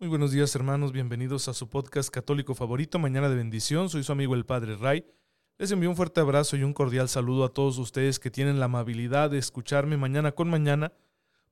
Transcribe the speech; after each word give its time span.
Muy 0.00 0.08
buenos 0.08 0.30
días 0.30 0.54
hermanos, 0.54 0.92
bienvenidos 0.92 1.48
a 1.48 1.54
su 1.54 1.68
podcast 1.68 2.08
católico 2.08 2.54
favorito, 2.54 3.00
Mañana 3.00 3.28
de 3.28 3.34
Bendición. 3.34 3.88
Soy 3.88 4.04
su 4.04 4.12
amigo 4.12 4.36
el 4.36 4.46
Padre 4.46 4.76
Ray. 4.76 5.04
Les 5.58 5.72
envío 5.72 5.90
un 5.90 5.96
fuerte 5.96 6.20
abrazo 6.20 6.56
y 6.56 6.62
un 6.62 6.72
cordial 6.72 7.08
saludo 7.08 7.44
a 7.44 7.52
todos 7.52 7.78
ustedes 7.78 8.20
que 8.20 8.30
tienen 8.30 8.60
la 8.60 8.66
amabilidad 8.66 9.28
de 9.28 9.38
escucharme 9.38 9.96
mañana 9.96 10.30
con 10.30 10.48
mañana 10.48 10.92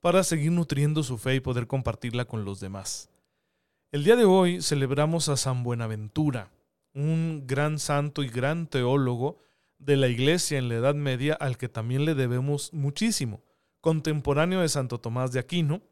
para 0.00 0.22
seguir 0.22 0.52
nutriendo 0.52 1.02
su 1.02 1.18
fe 1.18 1.34
y 1.34 1.40
poder 1.40 1.66
compartirla 1.66 2.24
con 2.26 2.44
los 2.44 2.60
demás. 2.60 3.10
El 3.90 4.04
día 4.04 4.14
de 4.14 4.26
hoy 4.26 4.62
celebramos 4.62 5.28
a 5.28 5.36
San 5.36 5.64
Buenaventura, 5.64 6.52
un 6.94 7.48
gran 7.48 7.80
santo 7.80 8.22
y 8.22 8.28
gran 8.28 8.68
teólogo 8.68 9.40
de 9.80 9.96
la 9.96 10.06
Iglesia 10.06 10.56
en 10.56 10.68
la 10.68 10.76
Edad 10.76 10.94
Media 10.94 11.34
al 11.34 11.58
que 11.58 11.68
también 11.68 12.04
le 12.04 12.14
debemos 12.14 12.72
muchísimo, 12.72 13.42
contemporáneo 13.80 14.60
de 14.60 14.68
Santo 14.68 14.98
Tomás 14.98 15.32
de 15.32 15.40
Aquino, 15.40 15.82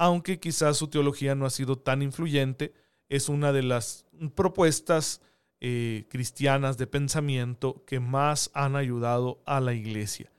aunque 0.00 0.40
quizás 0.40 0.78
su 0.78 0.88
teología 0.88 1.34
no 1.34 1.44
ha 1.44 1.50
sido 1.50 1.76
tan 1.76 2.00
influyente, 2.00 2.72
es 3.10 3.28
una 3.28 3.52
de 3.52 3.62
las 3.62 4.06
propuestas 4.34 5.20
eh, 5.60 6.06
cristianas 6.08 6.78
de 6.78 6.86
pensamiento 6.86 7.84
que 7.86 8.00
más 8.00 8.50
han 8.54 8.76
ayudado 8.76 9.42
a 9.44 9.60
la 9.60 9.74
iglesia. 9.74 10.32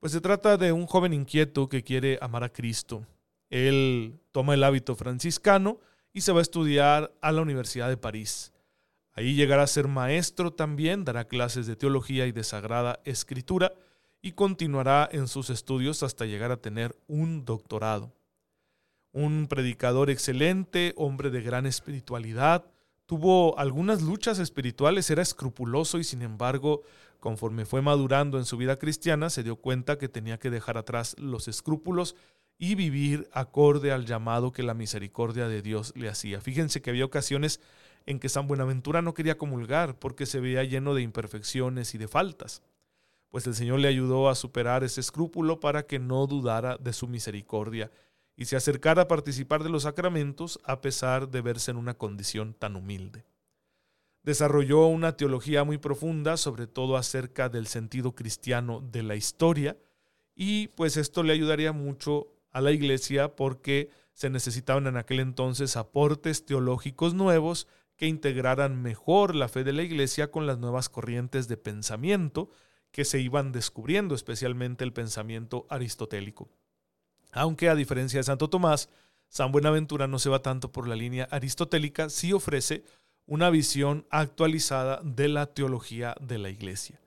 Pues 0.00 0.10
se 0.10 0.20
trata 0.20 0.56
de 0.56 0.72
un 0.72 0.86
joven 0.86 1.12
inquieto 1.12 1.68
que 1.68 1.84
quiere 1.84 2.18
amar 2.20 2.42
a 2.42 2.52
Cristo. 2.52 3.06
Él 3.48 4.18
toma 4.32 4.54
el 4.54 4.64
hábito 4.64 4.96
franciscano 4.96 5.78
y 6.12 6.22
se 6.22 6.32
va 6.32 6.40
a 6.40 6.42
estudiar 6.42 7.14
a 7.20 7.30
la 7.30 7.42
Universidad 7.42 7.88
de 7.88 7.96
París. 7.96 8.52
Ahí 9.12 9.36
llegará 9.36 9.62
a 9.62 9.68
ser 9.68 9.86
maestro 9.86 10.52
también, 10.52 11.04
dará 11.04 11.28
clases 11.28 11.68
de 11.68 11.76
teología 11.76 12.26
y 12.26 12.32
de 12.32 12.42
sagrada 12.42 12.98
escritura 13.04 13.72
y 14.20 14.32
continuará 14.32 15.08
en 15.12 15.28
sus 15.28 15.48
estudios 15.48 16.02
hasta 16.02 16.26
llegar 16.26 16.50
a 16.50 16.60
tener 16.60 16.98
un 17.06 17.44
doctorado 17.44 18.18
un 19.12 19.46
predicador 19.48 20.10
excelente, 20.10 20.92
hombre 20.96 21.30
de 21.30 21.42
gran 21.42 21.66
espiritualidad, 21.66 22.64
tuvo 23.06 23.58
algunas 23.58 24.02
luchas 24.02 24.38
espirituales, 24.38 25.10
era 25.10 25.22
escrupuloso 25.22 25.98
y 25.98 26.04
sin 26.04 26.22
embargo, 26.22 26.82
conforme 27.18 27.64
fue 27.64 27.82
madurando 27.82 28.38
en 28.38 28.44
su 28.44 28.56
vida 28.56 28.78
cristiana, 28.78 29.30
se 29.30 29.42
dio 29.42 29.56
cuenta 29.56 29.98
que 29.98 30.08
tenía 30.08 30.38
que 30.38 30.50
dejar 30.50 30.78
atrás 30.78 31.16
los 31.18 31.48
escrúpulos 31.48 32.14
y 32.56 32.74
vivir 32.74 33.28
acorde 33.32 33.90
al 33.90 34.06
llamado 34.06 34.52
que 34.52 34.62
la 34.62 34.74
misericordia 34.74 35.48
de 35.48 35.62
Dios 35.62 35.92
le 35.96 36.08
hacía. 36.08 36.40
Fíjense 36.40 36.82
que 36.82 36.90
había 36.90 37.04
ocasiones 37.04 37.60
en 38.06 38.20
que 38.20 38.28
San 38.28 38.46
Buenaventura 38.46 39.02
no 39.02 39.14
quería 39.14 39.38
comulgar 39.38 39.98
porque 39.98 40.26
se 40.26 40.40
veía 40.40 40.62
lleno 40.64 40.94
de 40.94 41.02
imperfecciones 41.02 41.94
y 41.94 41.98
de 41.98 42.06
faltas. 42.06 42.62
Pues 43.30 43.46
el 43.46 43.54
Señor 43.54 43.80
le 43.80 43.88
ayudó 43.88 44.28
a 44.28 44.34
superar 44.34 44.84
ese 44.84 45.00
escrúpulo 45.00 45.58
para 45.58 45.84
que 45.84 45.98
no 45.98 46.26
dudara 46.26 46.76
de 46.76 46.92
su 46.92 47.08
misericordia 47.08 47.90
y 48.40 48.46
se 48.46 48.56
acercara 48.56 49.02
a 49.02 49.08
participar 49.08 49.62
de 49.62 49.68
los 49.68 49.82
sacramentos 49.82 50.60
a 50.64 50.80
pesar 50.80 51.28
de 51.28 51.42
verse 51.42 51.72
en 51.72 51.76
una 51.76 51.98
condición 51.98 52.54
tan 52.54 52.74
humilde. 52.74 53.26
Desarrolló 54.22 54.86
una 54.86 55.14
teología 55.14 55.62
muy 55.62 55.76
profunda, 55.76 56.38
sobre 56.38 56.66
todo 56.66 56.96
acerca 56.96 57.50
del 57.50 57.66
sentido 57.66 58.14
cristiano 58.14 58.80
de 58.80 59.02
la 59.02 59.14
historia, 59.14 59.76
y 60.34 60.68
pues 60.68 60.96
esto 60.96 61.22
le 61.22 61.34
ayudaría 61.34 61.72
mucho 61.72 62.28
a 62.50 62.62
la 62.62 62.72
iglesia 62.72 63.36
porque 63.36 63.90
se 64.14 64.30
necesitaban 64.30 64.86
en 64.86 64.96
aquel 64.96 65.20
entonces 65.20 65.76
aportes 65.76 66.46
teológicos 66.46 67.12
nuevos 67.12 67.68
que 67.96 68.06
integraran 68.06 68.80
mejor 68.80 69.34
la 69.34 69.48
fe 69.48 69.64
de 69.64 69.74
la 69.74 69.82
iglesia 69.82 70.30
con 70.30 70.46
las 70.46 70.56
nuevas 70.56 70.88
corrientes 70.88 71.46
de 71.46 71.58
pensamiento 71.58 72.48
que 72.90 73.04
se 73.04 73.20
iban 73.20 73.52
descubriendo, 73.52 74.14
especialmente 74.14 74.82
el 74.82 74.94
pensamiento 74.94 75.66
aristotélico. 75.68 76.48
Aunque 77.32 77.68
a 77.68 77.74
diferencia 77.74 78.18
de 78.18 78.24
Santo 78.24 78.48
Tomás, 78.48 78.88
San 79.28 79.52
Buenaventura 79.52 80.08
no 80.08 80.18
se 80.18 80.28
va 80.28 80.42
tanto 80.42 80.72
por 80.72 80.88
la 80.88 80.96
línea 80.96 81.28
aristotélica, 81.30 82.10
sí 82.10 82.32
ofrece 82.32 82.84
una 83.26 83.48
visión 83.48 84.04
actualizada 84.10 85.00
de 85.04 85.28
la 85.28 85.46
teología 85.46 86.16
de 86.20 86.38
la 86.38 86.50
Iglesia. 86.50 87.00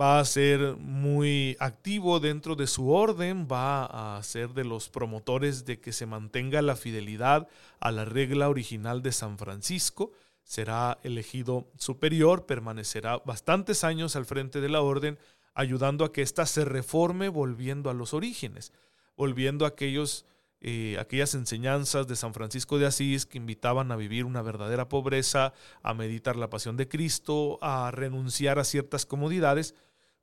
Va 0.00 0.18
a 0.18 0.24
ser 0.24 0.76
muy 0.78 1.54
activo 1.60 2.18
dentro 2.18 2.56
de 2.56 2.66
su 2.66 2.90
orden, 2.90 3.46
va 3.46 4.16
a 4.16 4.22
ser 4.22 4.54
de 4.54 4.64
los 4.64 4.88
promotores 4.88 5.66
de 5.66 5.80
que 5.80 5.92
se 5.92 6.06
mantenga 6.06 6.62
la 6.62 6.76
fidelidad 6.76 7.46
a 7.78 7.90
la 7.90 8.06
regla 8.06 8.48
original 8.48 9.02
de 9.02 9.12
San 9.12 9.36
Francisco, 9.36 10.12
será 10.44 10.98
elegido 11.02 11.68
superior, 11.76 12.46
permanecerá 12.46 13.18
bastantes 13.18 13.84
años 13.84 14.16
al 14.16 14.24
frente 14.24 14.62
de 14.62 14.70
la 14.70 14.80
orden, 14.80 15.18
ayudando 15.52 16.06
a 16.06 16.12
que 16.12 16.22
ésta 16.22 16.46
se 16.46 16.64
reforme 16.64 17.28
volviendo 17.28 17.90
a 17.90 17.94
los 17.94 18.14
orígenes 18.14 18.72
volviendo 19.16 19.64
a 19.64 19.68
aquellos, 19.68 20.26
eh, 20.60 20.96
aquellas 20.98 21.34
enseñanzas 21.34 22.06
de 22.06 22.16
San 22.16 22.34
Francisco 22.34 22.78
de 22.78 22.86
Asís 22.86 23.26
que 23.26 23.38
invitaban 23.38 23.92
a 23.92 23.96
vivir 23.96 24.24
una 24.24 24.42
verdadera 24.42 24.88
pobreza, 24.88 25.52
a 25.82 25.94
meditar 25.94 26.36
la 26.36 26.50
pasión 26.50 26.76
de 26.76 26.88
Cristo, 26.88 27.58
a 27.62 27.90
renunciar 27.90 28.58
a 28.58 28.64
ciertas 28.64 29.06
comodidades, 29.06 29.74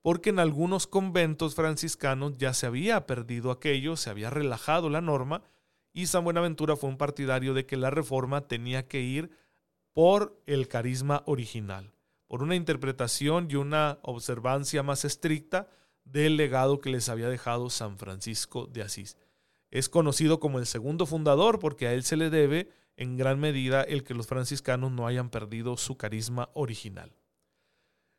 porque 0.02 0.30
en 0.30 0.40
algunos 0.40 0.88
conventos 0.88 1.56
franciscanos 1.56 2.34
ya 2.38 2.54
se 2.54 2.66
había 2.66 3.06
perdido 3.06 3.52
aquello, 3.52 3.98
se 3.98 4.10
había 4.10 4.30
relajado 4.30 4.90
la 4.90 5.02
norma, 5.02 5.44
y 5.92 6.06
San 6.06 6.24
Buenaventura 6.24 6.76
fue 6.76 6.90
un 6.90 6.98
partidario 6.98 7.54
de 7.54 7.66
que 7.66 7.76
la 7.76 7.90
reforma 7.90 8.48
tenía 8.48 8.88
que 8.88 9.02
ir 9.02 9.32
por 9.94 10.42
el 10.46 10.68
carisma 10.68 11.24
original, 11.26 11.94
por 12.28 12.44
una 12.44 12.56
interpretación 12.56 13.48
y 13.50 13.56
una 13.56 14.00
observancia 14.04 14.84
más 14.84 15.04
estricta 15.04 15.68
del 16.12 16.38
legado 16.38 16.82
que 16.82 16.90
les 16.90 17.10
había 17.10 17.30
dejado 17.30 17.70
San 17.70 17.98
Francisco 17.98 18.68
de 18.68 18.82
Asís. 18.82 19.18
Es 19.72 19.90
conocido 19.90 20.40
como 20.40 20.60
el 20.60 20.66
segundo 20.66 21.06
fundador 21.06 21.60
porque 21.60 21.88
a 21.88 21.94
él 21.94 22.04
se 22.04 22.18
le 22.18 22.30
debe 22.30 22.70
en 22.98 23.18
gran 23.18 23.40
medida 23.40 23.82
el 23.82 24.04
que 24.04 24.14
los 24.14 24.28
franciscanos 24.28 24.92
no 24.92 25.08
hayan 25.08 25.30
perdido 25.30 25.78
su 25.78 25.98
carisma 25.98 26.50
original. 26.54 27.14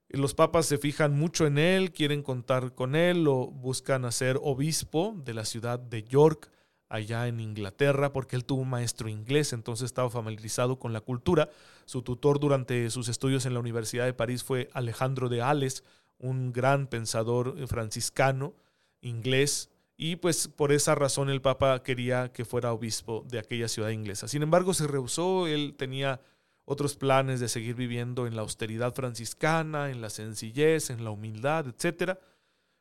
Los 0.09 0.35
papas 0.35 0.67
se 0.67 0.79
fijan 0.79 1.17
mucho 1.17 1.47
en 1.47 1.59
él, 1.59 1.93
quieren 1.93 2.23
contar 2.23 2.75
con 2.75 2.97
él, 2.97 3.23
lo 3.23 3.47
buscan 3.47 4.05
hacer 4.05 4.41
obispo 4.43 5.15
de 5.25 5.35
la 5.35 5.45
ciudad 5.45 5.79
de 5.79 6.03
York, 6.03 6.51
allá 6.89 7.29
en 7.29 7.39
Inglaterra, 7.39 8.13
porque 8.13 8.35
él 8.35 8.45
tuvo 8.45 8.63
un 8.63 8.71
maestro 8.71 9.09
inglés, 9.09 9.53
entonces 9.53 9.85
estaba 9.85 10.11
familiarizado 10.11 10.81
con 10.81 10.93
la 10.93 11.01
cultura. 11.01 11.49
Su 11.85 12.03
tutor 12.03 12.41
durante 12.41 12.91
sus 12.91 13.09
estudios 13.09 13.47
en 13.47 13.55
la 13.55 13.61
Universidad 13.61 14.05
de 14.05 14.13
París 14.13 14.43
fue 14.43 14.69
Alejandro 14.73 15.29
de 15.29 15.43
Ales, 15.43 15.85
un 16.21 16.53
gran 16.53 16.87
pensador 16.87 17.57
eh, 17.59 17.67
franciscano 17.67 18.55
inglés 19.01 19.71
y 19.97 20.17
pues 20.17 20.49
por 20.49 20.73
esa 20.73 20.95
razón 20.95 21.29
el 21.29 21.43
Papa 21.43 21.83
quería 21.83 22.33
que 22.33 22.47
fuera 22.47 22.73
obispo 22.73 23.25
de 23.29 23.39
aquella 23.39 23.69
ciudad 23.69 23.91
inglesa. 23.91 24.29
Sin 24.29 24.43
embargo, 24.43 24.73
se 24.73 24.87
rehusó, 24.87 25.47
él 25.47 25.75
tenía 25.77 26.23
otros 26.65 26.97
planes 26.97 27.39
de 27.41 27.49
seguir 27.49 27.75
viviendo 27.75 28.27
en 28.27 28.35
la 28.35 28.43
austeridad 28.43 28.95
franciscana, 28.95 29.91
en 29.91 30.01
la 30.01 30.09
sencillez, 30.09 30.89
en 30.89 31.05
la 31.05 31.11
humildad, 31.11 31.67
etc. 31.67 32.19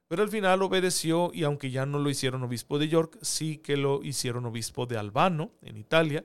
Pero 0.07 0.23
al 0.23 0.29
final 0.29 0.61
obedeció 0.61 1.31
y 1.33 1.43
aunque 1.43 1.71
ya 1.71 1.85
no 1.85 1.99
lo 1.99 2.09
hicieron 2.09 2.43
obispo 2.43 2.79
de 2.79 2.87
York, 2.87 3.17
sí 3.21 3.57
que 3.57 3.75
lo 3.75 4.01
hicieron 4.01 4.45
obispo 4.45 4.85
de 4.85 4.97
Albano, 4.97 5.51
en 5.61 5.75
Italia, 5.75 6.23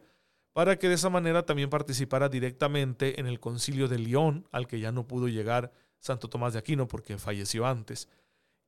para 0.52 0.78
que 0.78 0.88
de 0.88 0.94
esa 0.94 1.10
manera 1.10 1.44
también 1.44 1.70
participara 1.70 2.28
directamente 2.28 3.18
en 3.18 3.26
el 3.26 3.40
concilio 3.40 3.88
de 3.88 3.98
León, 3.98 4.46
al 4.52 4.68
que 4.68 4.78
ya 4.78 4.92
no 4.92 5.08
pudo 5.08 5.26
llegar 5.26 5.72
Santo 6.04 6.28
Tomás 6.28 6.52
de 6.52 6.58
Aquino 6.58 6.86
porque 6.86 7.16
falleció 7.16 7.66
antes. 7.66 8.10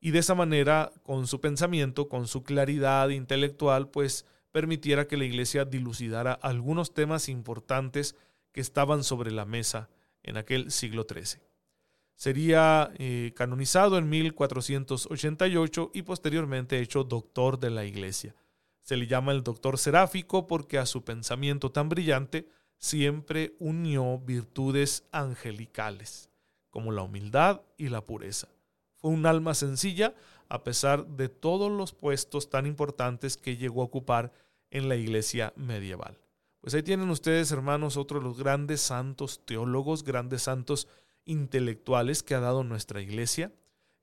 Y 0.00 0.10
de 0.10 0.20
esa 0.20 0.34
manera, 0.34 0.90
con 1.02 1.26
su 1.26 1.38
pensamiento, 1.38 2.08
con 2.08 2.26
su 2.28 2.42
claridad 2.42 3.10
intelectual, 3.10 3.90
pues 3.90 4.24
permitiera 4.52 5.06
que 5.06 5.18
la 5.18 5.26
iglesia 5.26 5.66
dilucidara 5.66 6.32
algunos 6.32 6.94
temas 6.94 7.28
importantes 7.28 8.16
que 8.52 8.62
estaban 8.62 9.04
sobre 9.04 9.32
la 9.32 9.44
mesa 9.44 9.90
en 10.22 10.38
aquel 10.38 10.70
siglo 10.70 11.04
XIII. 11.06 11.42
Sería 12.14 12.90
eh, 12.96 13.34
canonizado 13.36 13.98
en 13.98 14.08
1488 14.08 15.90
y 15.92 16.02
posteriormente 16.02 16.80
hecho 16.80 17.04
doctor 17.04 17.58
de 17.58 17.68
la 17.68 17.84
iglesia. 17.84 18.34
Se 18.80 18.96
le 18.96 19.06
llama 19.06 19.32
el 19.32 19.42
doctor 19.42 19.76
seráfico 19.76 20.46
porque 20.46 20.78
a 20.78 20.86
su 20.86 21.04
pensamiento 21.04 21.70
tan 21.70 21.90
brillante 21.90 22.48
siempre 22.78 23.56
unió 23.58 24.18
virtudes 24.20 25.04
angelicales 25.12 26.30
como 26.76 26.92
la 26.92 27.00
humildad 27.00 27.62
y 27.78 27.88
la 27.88 28.04
pureza. 28.04 28.48
Fue 28.96 29.10
un 29.10 29.24
alma 29.24 29.54
sencilla 29.54 30.14
a 30.50 30.62
pesar 30.62 31.06
de 31.06 31.30
todos 31.30 31.72
los 31.72 31.94
puestos 31.94 32.50
tan 32.50 32.66
importantes 32.66 33.38
que 33.38 33.56
llegó 33.56 33.80
a 33.80 33.86
ocupar 33.86 34.30
en 34.70 34.90
la 34.90 34.96
iglesia 34.96 35.54
medieval. 35.56 36.18
Pues 36.60 36.74
ahí 36.74 36.82
tienen 36.82 37.08
ustedes, 37.08 37.50
hermanos, 37.50 37.96
otros 37.96 38.22
de 38.22 38.28
los 38.28 38.36
grandes 38.36 38.82
santos 38.82 39.40
teólogos, 39.46 40.04
grandes 40.04 40.42
santos 40.42 40.86
intelectuales 41.24 42.22
que 42.22 42.34
ha 42.34 42.40
dado 42.40 42.62
nuestra 42.62 43.00
iglesia. 43.00 43.54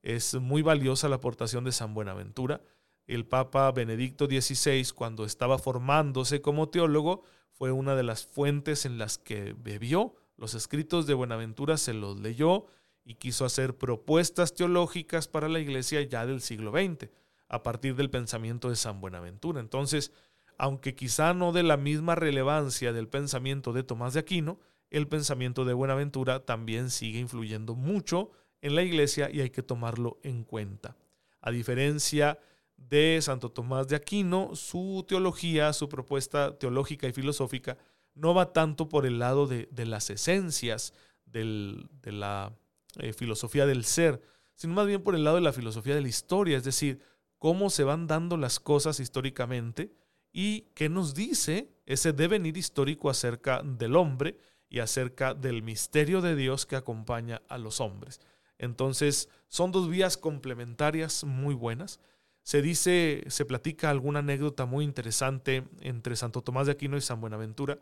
Es 0.02 0.34
muy 0.34 0.64
valiosa 0.64 1.08
la 1.10 1.18
aportación 1.18 1.66
de 1.66 1.74
San 1.74 1.94
Buenaventura. 1.94 2.60
El 3.06 3.28
Papa 3.28 3.72
Benedicto 3.72 4.25
XVI, 4.25 4.84
cuando 4.96 5.25
estaba 5.25 5.60
formándose 5.60 6.42
como 6.42 6.70
teólogo, 6.70 7.22
fue 7.52 7.72
una 7.72 7.94
de 7.94 8.02
las 8.02 8.25
fuentes 8.25 8.88
en 8.88 8.98
las 8.98 9.20
que 9.20 9.54
bebió 9.56 10.16
los 10.44 10.56
escritos 10.56 11.07
de 11.07 11.13
Buenaventura 11.13 11.78
se 11.78 11.94
los 11.94 12.19
leyó 12.19 12.66
y 13.06 13.16
quiso 13.16 13.45
hacer 13.45 13.78
propuestas 13.78 14.54
teológicas 14.54 15.30
para 15.30 15.48
la 15.48 15.62
iglesia 15.62 16.01
ya 16.01 16.25
del 16.25 16.42
siglo 16.42 16.74
XX, 16.74 17.10
a 17.48 17.63
partir 17.63 17.95
del 17.95 18.10
pensamiento 18.10 18.69
de 18.69 18.75
San 18.75 19.00
Buenaventura. 19.00 19.62
Entonces, 19.62 20.12
aunque 20.57 20.95
quizá 20.95 21.34
no 21.34 21.54
de 21.54 21.63
la 21.63 21.78
misma 21.78 22.16
relevancia 22.16 22.92
del 22.92 23.07
pensamiento 23.07 23.72
de 23.72 23.84
Tomás 23.84 24.16
de 24.16 24.19
Aquino, 24.19 24.60
el 24.90 25.07
pensamiento 25.07 25.63
de 25.63 25.75
Buenaventura 25.75 26.44
también 26.44 26.89
sigue 26.89 27.19
influyendo 27.19 27.74
mucho 27.74 28.31
en 28.60 28.75
la 28.75 28.84
iglesia 28.84 29.30
y 29.31 29.39
hay 29.39 29.50
que 29.50 29.63
tomarlo 29.63 30.19
en 30.24 30.44
cuenta. 30.44 30.98
A 31.39 31.51
diferencia 31.51 32.38
de 32.75 33.18
Santo 33.22 33.50
Tomás 33.50 33.88
de 33.88 33.96
Aquino, 33.96 34.57
su 34.57 35.06
teología, 35.07 35.72
su 35.72 35.88
propuesta 35.88 36.60
teológica 36.60 37.07
y 37.07 37.13
filosófica, 37.13 37.78
no 38.15 38.33
va 38.33 38.54
tanto 38.54 38.89
por 38.89 39.06
el 39.06 39.19
lado 39.19 39.48
de, 39.48 39.68
las 39.86 40.10
esencias 40.10 40.94
de 41.25 41.88
la 42.04 42.54
eh, 43.00 43.13
filosofía 43.13 43.65
del 43.65 43.86
ser, 43.86 44.21
sino 44.56 44.74
más 44.74 44.88
bien 44.88 45.01
por 45.01 45.15
el 45.15 45.24
lado 45.24 45.38
de 45.38 45.42
la 45.42 45.54
filosofía 45.54 45.95
de 45.95 46.01
la 46.01 46.07
historia, 46.07 46.57
es 46.57 46.63
decir, 46.63 47.00
cómo 47.39 47.69
se 47.69 47.83
van 47.83 48.07
dando 48.07 48.38
las 48.38 48.60
cosas 48.60 49.00
históricamente 49.00 49.92
y 50.31 50.62
qué 50.75 50.89
nos 50.89 51.13
dice 51.13 51.69
ese 51.86 52.13
devenir 52.13 52.57
histórico 52.57 53.10
acerca 53.10 53.62
del 53.63 53.95
hombre 53.95 54.38
y 54.69 54.80
acerca 54.80 55.33
del 55.33 55.62
misterio 55.62 56.21
de 56.21 56.36
Dios 56.36 56.65
que 56.65 56.75
acompaña 56.75 57.42
a 57.50 57.57
los 57.57 57.81
hombres. 57.81 58.21
Entonces, 58.57 59.30
son 59.48 59.71
dos 59.71 59.89
vías 59.89 60.18
complementarias 60.18 61.24
muy 61.24 61.54
buenas. 61.54 62.00
Se 62.44 62.62
dice, 62.62 63.24
se 63.27 63.45
platica 63.45 63.89
alguna 63.89 64.19
anécdota 64.19 64.65
muy 64.65 64.86
interesante 64.86 65.68
entre 65.81 66.15
Santo 66.15 66.42
Tomás 66.42 66.65
de 66.65 66.71
Aquino 66.71 66.98
y 66.98 67.01
San 67.01 67.21
Buenaventura, 67.21 67.80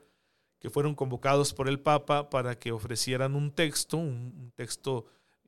que 0.61 0.69
fueron 0.69 0.93
convocados 0.93 1.53
por 1.53 1.67
el 1.67 1.79
Papa 1.79 2.29
para 2.29 2.57
que 2.57 2.71
ofrecieran 2.71 3.35
un 3.35 3.51
texto, 3.51 3.97
un, 3.97 4.53
texto 4.55 5.07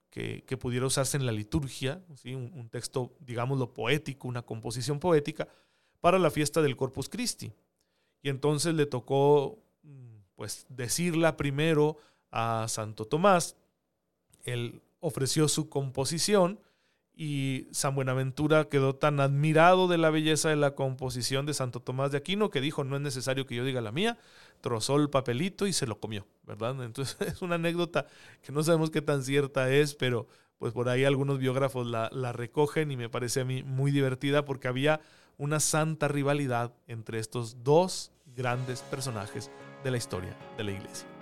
que, 0.10 0.44
pudiera 0.60 0.88
usarse 0.88 1.18
en 1.18 1.28
la 1.28 1.32
liturgia, 1.32 2.04
un, 2.26 2.52
un, 2.56 2.68
texto, 2.70 3.14
digámoslo, 3.20 3.74
poético, 3.74 4.28
una 4.28 4.42
composición 4.42 5.00
poética, 5.00 5.48
para 6.02 6.18
la 6.18 6.32
fiesta 6.32 6.64
del 6.64 6.76
Corpus 6.76 7.10
Christi. 7.10 7.54
Y 8.24 8.30
entonces 8.30 8.74
le 8.74 8.88
tocó, 8.88 9.60
mm, 9.84 10.18
pues, 10.36 10.66
decirla 10.68 11.38
primero 11.38 11.98
a 12.32 12.66
Santo 12.68 13.06
Tomás. 13.06 13.56
Él 14.44 14.82
ofreció 15.00 15.48
su 15.48 15.70
composición 15.70 16.60
y 17.16 17.68
San 17.72 17.94
Buenaventura 17.96 18.66
quedó 18.66 18.96
tan 18.96 19.20
admirado 19.20 19.88
de 19.88 19.98
la 19.98 20.10
belleza 20.10 20.50
de 20.50 20.56
la 20.56 20.74
composición 20.74 21.46
de 21.46 21.54
Santo 21.54 21.80
Tomás 21.80 22.12
de 22.12 22.18
Aquino 22.18 22.50
que 22.50 22.62
dijo, 22.62 22.84
no 22.84 22.96
es 22.96 23.02
necesario 23.02 23.46
que 23.46 23.56
yo 23.56 23.64
diga 23.64 23.82
la 23.82 23.92
mía, 23.92 24.18
trozó 24.62 24.96
el 24.96 25.10
papelito 25.10 25.68
y 25.68 25.74
se 25.74 25.86
lo 25.86 26.00
comió, 26.00 26.26
¿verdad? 26.44 26.76
Entonces 26.84 27.18
es 27.22 27.42
una 27.42 27.56
anécdota 27.56 28.08
que 28.42 28.52
no 28.52 28.64
sabemos 28.64 28.90
qué 28.90 29.02
tan 29.02 29.24
cierta 29.24 29.72
es, 29.72 29.94
pero 29.94 30.28
pues 30.58 30.74
por 30.74 30.90
ahí 30.90 31.04
algunos 31.04 31.40
biógrafos 31.40 31.86
la, 31.86 32.10
la 32.12 32.32
recogen 32.32 32.92
y 32.92 32.98
me 32.98 33.10
parece 33.10 33.42
a 33.42 33.46
mí 33.46 33.64
muy 33.64 33.92
divertida 33.92 34.46
porque 34.46 34.68
había 34.68 35.02
una 35.38 35.60
santa 35.60 36.08
rivalidad 36.08 36.74
entre 36.88 37.20
estos 37.20 37.64
dos 37.64 38.12
grandes 38.36 38.82
personajes 38.82 39.52
de 39.84 39.92
la 39.92 39.98
historia 39.98 40.36
de 40.58 40.64
la 40.64 40.72
iglesia. 40.72 41.13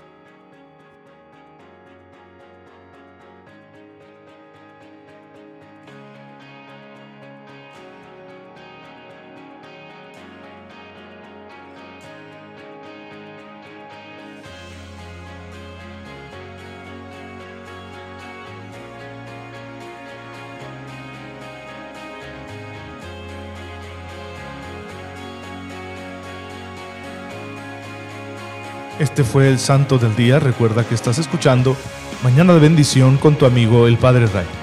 Este 28.99 29.23
fue 29.23 29.47
el 29.47 29.59
Santo 29.59 29.97
del 29.97 30.15
Día. 30.15 30.39
Recuerda 30.39 30.83
que 30.83 30.95
estás 30.95 31.17
escuchando 31.17 31.75
Mañana 32.23 32.53
de 32.53 32.59
Bendición 32.59 33.17
con 33.17 33.35
tu 33.35 33.45
amigo 33.45 33.88
el 33.88 33.97
Padre 33.97 34.27
Ray. 34.27 34.60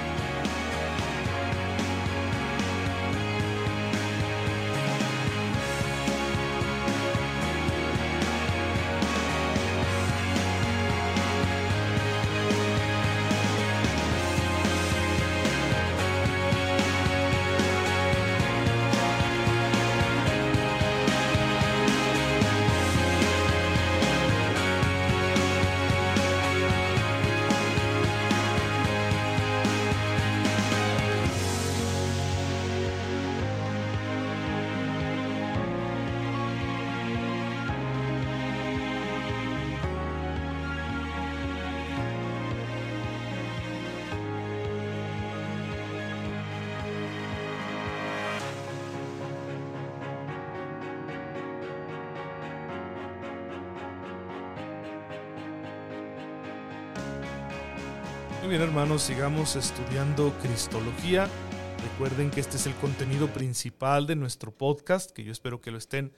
Bien 58.49 58.63
hermanos, 58.63 59.03
sigamos 59.03 59.55
estudiando 59.55 60.33
Cristología. 60.41 61.29
Recuerden 61.83 62.31
que 62.31 62.39
este 62.39 62.57
es 62.57 62.65
el 62.65 62.73
contenido 62.77 63.27
principal 63.27 64.07
de 64.07 64.15
nuestro 64.15 64.51
podcast, 64.51 65.11
que 65.11 65.23
yo 65.23 65.31
espero 65.31 65.61
que 65.61 65.69
lo 65.69 65.77
estén 65.77 66.13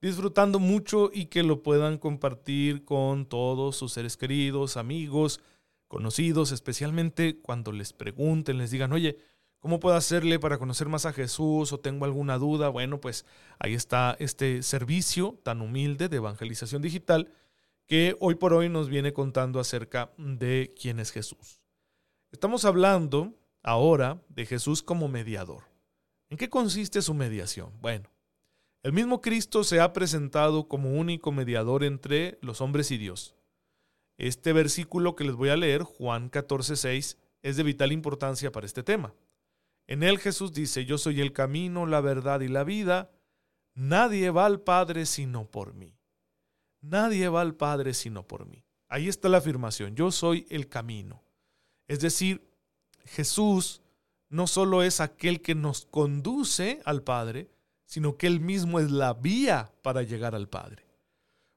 disfrutando 0.00 0.58
mucho 0.58 1.12
y 1.14 1.26
que 1.26 1.44
lo 1.44 1.62
puedan 1.62 1.98
compartir 1.98 2.84
con 2.84 3.24
todos 3.26 3.76
sus 3.76 3.92
seres 3.92 4.16
queridos, 4.16 4.76
amigos, 4.76 5.40
conocidos, 5.86 6.50
especialmente 6.50 7.38
cuando 7.40 7.70
les 7.70 7.92
pregunten, 7.92 8.58
les 8.58 8.72
digan, 8.72 8.92
oye, 8.92 9.18
¿cómo 9.60 9.78
puedo 9.78 9.94
hacerle 9.94 10.40
para 10.40 10.58
conocer 10.58 10.88
más 10.88 11.06
a 11.06 11.12
Jesús 11.12 11.72
o 11.72 11.78
tengo 11.78 12.04
alguna 12.04 12.36
duda? 12.36 12.68
Bueno, 12.68 13.00
pues 13.00 13.24
ahí 13.60 13.74
está 13.74 14.16
este 14.18 14.64
servicio 14.64 15.38
tan 15.44 15.60
humilde 15.60 16.08
de 16.08 16.16
evangelización 16.16 16.82
digital 16.82 17.30
que 17.86 18.16
hoy 18.18 18.34
por 18.34 18.54
hoy 18.54 18.68
nos 18.68 18.88
viene 18.88 19.12
contando 19.12 19.60
acerca 19.60 20.10
de 20.18 20.74
quién 20.76 20.98
es 20.98 21.12
Jesús. 21.12 21.60
Estamos 22.36 22.66
hablando 22.66 23.32
ahora 23.62 24.22
de 24.28 24.44
Jesús 24.44 24.82
como 24.82 25.08
mediador. 25.08 25.62
¿En 26.28 26.36
qué 26.36 26.50
consiste 26.50 27.00
su 27.00 27.14
mediación? 27.14 27.72
Bueno, 27.80 28.10
el 28.82 28.92
mismo 28.92 29.22
Cristo 29.22 29.64
se 29.64 29.80
ha 29.80 29.94
presentado 29.94 30.68
como 30.68 30.90
único 30.90 31.32
mediador 31.32 31.82
entre 31.82 32.38
los 32.42 32.60
hombres 32.60 32.90
y 32.90 32.98
Dios. 32.98 33.34
Este 34.18 34.52
versículo 34.52 35.16
que 35.16 35.24
les 35.24 35.34
voy 35.34 35.48
a 35.48 35.56
leer, 35.56 35.82
Juan 35.82 36.30
14:6, 36.30 37.16
es 37.40 37.56
de 37.56 37.62
vital 37.62 37.90
importancia 37.90 38.52
para 38.52 38.66
este 38.66 38.82
tema. 38.82 39.14
En 39.86 40.02
él 40.02 40.18
Jesús 40.18 40.52
dice, 40.52 40.84
yo 40.84 40.98
soy 40.98 41.22
el 41.22 41.32
camino, 41.32 41.86
la 41.86 42.02
verdad 42.02 42.42
y 42.42 42.48
la 42.48 42.64
vida. 42.64 43.12
Nadie 43.72 44.28
va 44.28 44.44
al 44.44 44.60
Padre 44.60 45.06
sino 45.06 45.50
por 45.50 45.72
mí. 45.72 45.96
Nadie 46.82 47.30
va 47.30 47.40
al 47.40 47.54
Padre 47.54 47.94
sino 47.94 48.26
por 48.26 48.44
mí. 48.44 48.62
Ahí 48.88 49.08
está 49.08 49.30
la 49.30 49.38
afirmación, 49.38 49.96
yo 49.96 50.10
soy 50.10 50.46
el 50.50 50.68
camino. 50.68 51.25
Es 51.88 52.00
decir, 52.00 52.46
Jesús 53.04 53.80
no 54.28 54.46
solo 54.46 54.82
es 54.82 55.00
aquel 55.00 55.40
que 55.40 55.54
nos 55.54 55.86
conduce 55.86 56.80
al 56.84 57.02
Padre, 57.02 57.48
sino 57.84 58.16
que 58.16 58.26
Él 58.26 58.40
mismo 58.40 58.80
es 58.80 58.90
la 58.90 59.14
vía 59.14 59.72
para 59.82 60.02
llegar 60.02 60.34
al 60.34 60.48
Padre. 60.48 60.84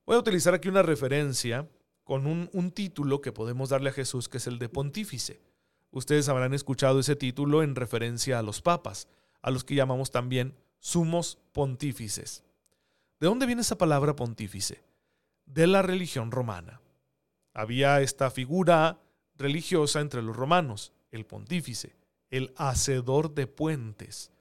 Voy 0.06 0.16
a 0.16 0.20
utilizar 0.20 0.54
aquí 0.54 0.70
una 0.70 0.84
referencia 0.84 1.68
con 2.04 2.26
un, 2.26 2.72
título 2.72 3.22
que 3.22 3.32
podemos 3.32 3.70
darle 3.70 3.92
a 3.92 3.94
Jesús, 3.94 4.30
que 4.30 4.38
es 4.38 4.48
el 4.48 4.58
de 4.58 4.70
pontífice. 4.70 5.40
Ustedes 5.92 6.28
habrán 6.30 6.56
escuchado 6.56 7.00
ese 7.00 7.16
título 7.16 7.62
en 7.62 7.76
referencia 7.76 8.40
a 8.40 8.42
los 8.42 8.62
papas, 8.64 9.08
a 9.42 9.52
los 9.52 9.64
que 9.64 9.76
llamamos 9.76 10.10
también 10.10 10.56
sumos 10.80 11.38
pontífices. 11.52 12.44
¿De 13.20 13.28
dónde 13.28 13.46
viene 13.46 13.62
esa 13.62 13.78
palabra 13.78 14.16
pontífice? 14.16 14.84
De 15.46 15.68
la 15.68 15.84
religión 15.84 16.32
romana. 16.32 16.82
Había 17.54 18.02
esta 18.02 18.32
figura 18.32 19.00
religiosa 19.40 20.02
entre 20.02 20.22
los 20.22 20.36
romanos, 20.36 20.92
el 21.12 21.26
pontífice, 21.26 21.96
el 22.30 22.54
hacedor 22.58 23.34
de 23.34 23.48
puentes, 23.48 24.32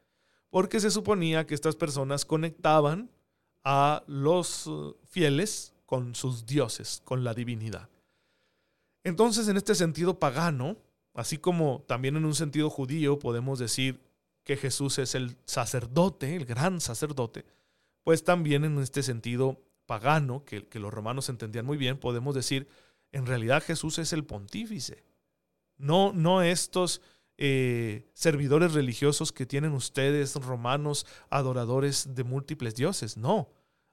porque 0.50 0.80
se 0.80 0.90
suponía 0.90 1.46
que 1.46 1.54
estas 1.54 1.76
personas 1.76 2.24
conectaban 2.24 3.10
a 3.64 4.02
los 4.06 4.66
uh, 4.66 4.96
fieles 5.06 5.72
con 5.86 6.14
sus 6.14 6.44
dioses, 6.44 7.00
con 7.04 7.24
la 7.24 7.32
divinidad. 7.32 7.88
Entonces, 9.04 9.48
en 9.48 9.56
este 9.56 9.74
sentido 9.74 10.18
pagano, 10.18 10.76
así 11.14 11.38
como 11.38 11.84
también 11.86 12.16
en 12.16 12.24
un 12.24 12.34
sentido 12.34 12.68
judío, 12.68 13.18
podemos 13.18 13.58
decir 13.58 14.00
que 14.44 14.56
Jesús 14.56 14.98
es 14.98 15.14
el 15.14 15.36
sacerdote, 15.44 16.36
el 16.36 16.44
gran 16.44 16.80
sacerdote, 16.80 17.46
pues 18.02 18.24
también 18.24 18.64
en 18.64 18.78
este 18.78 19.02
sentido 19.02 19.60
pagano, 19.86 20.44
que, 20.44 20.66
que 20.66 20.78
los 20.78 20.92
romanos 20.92 21.28
entendían 21.28 21.66
muy 21.66 21.76
bien, 21.76 21.98
podemos 21.98 22.34
decir, 22.34 22.68
en 23.12 23.26
realidad 23.26 23.62
Jesús 23.62 23.98
es 23.98 24.12
el 24.12 24.24
pontífice. 24.24 25.04
No, 25.76 26.12
no 26.12 26.42
estos 26.42 27.00
eh, 27.36 28.10
servidores 28.14 28.72
religiosos 28.72 29.32
que 29.32 29.46
tienen 29.46 29.72
ustedes, 29.72 30.34
romanos, 30.34 31.06
adoradores 31.30 32.14
de 32.14 32.24
múltiples 32.24 32.74
dioses. 32.74 33.16
No, 33.16 33.48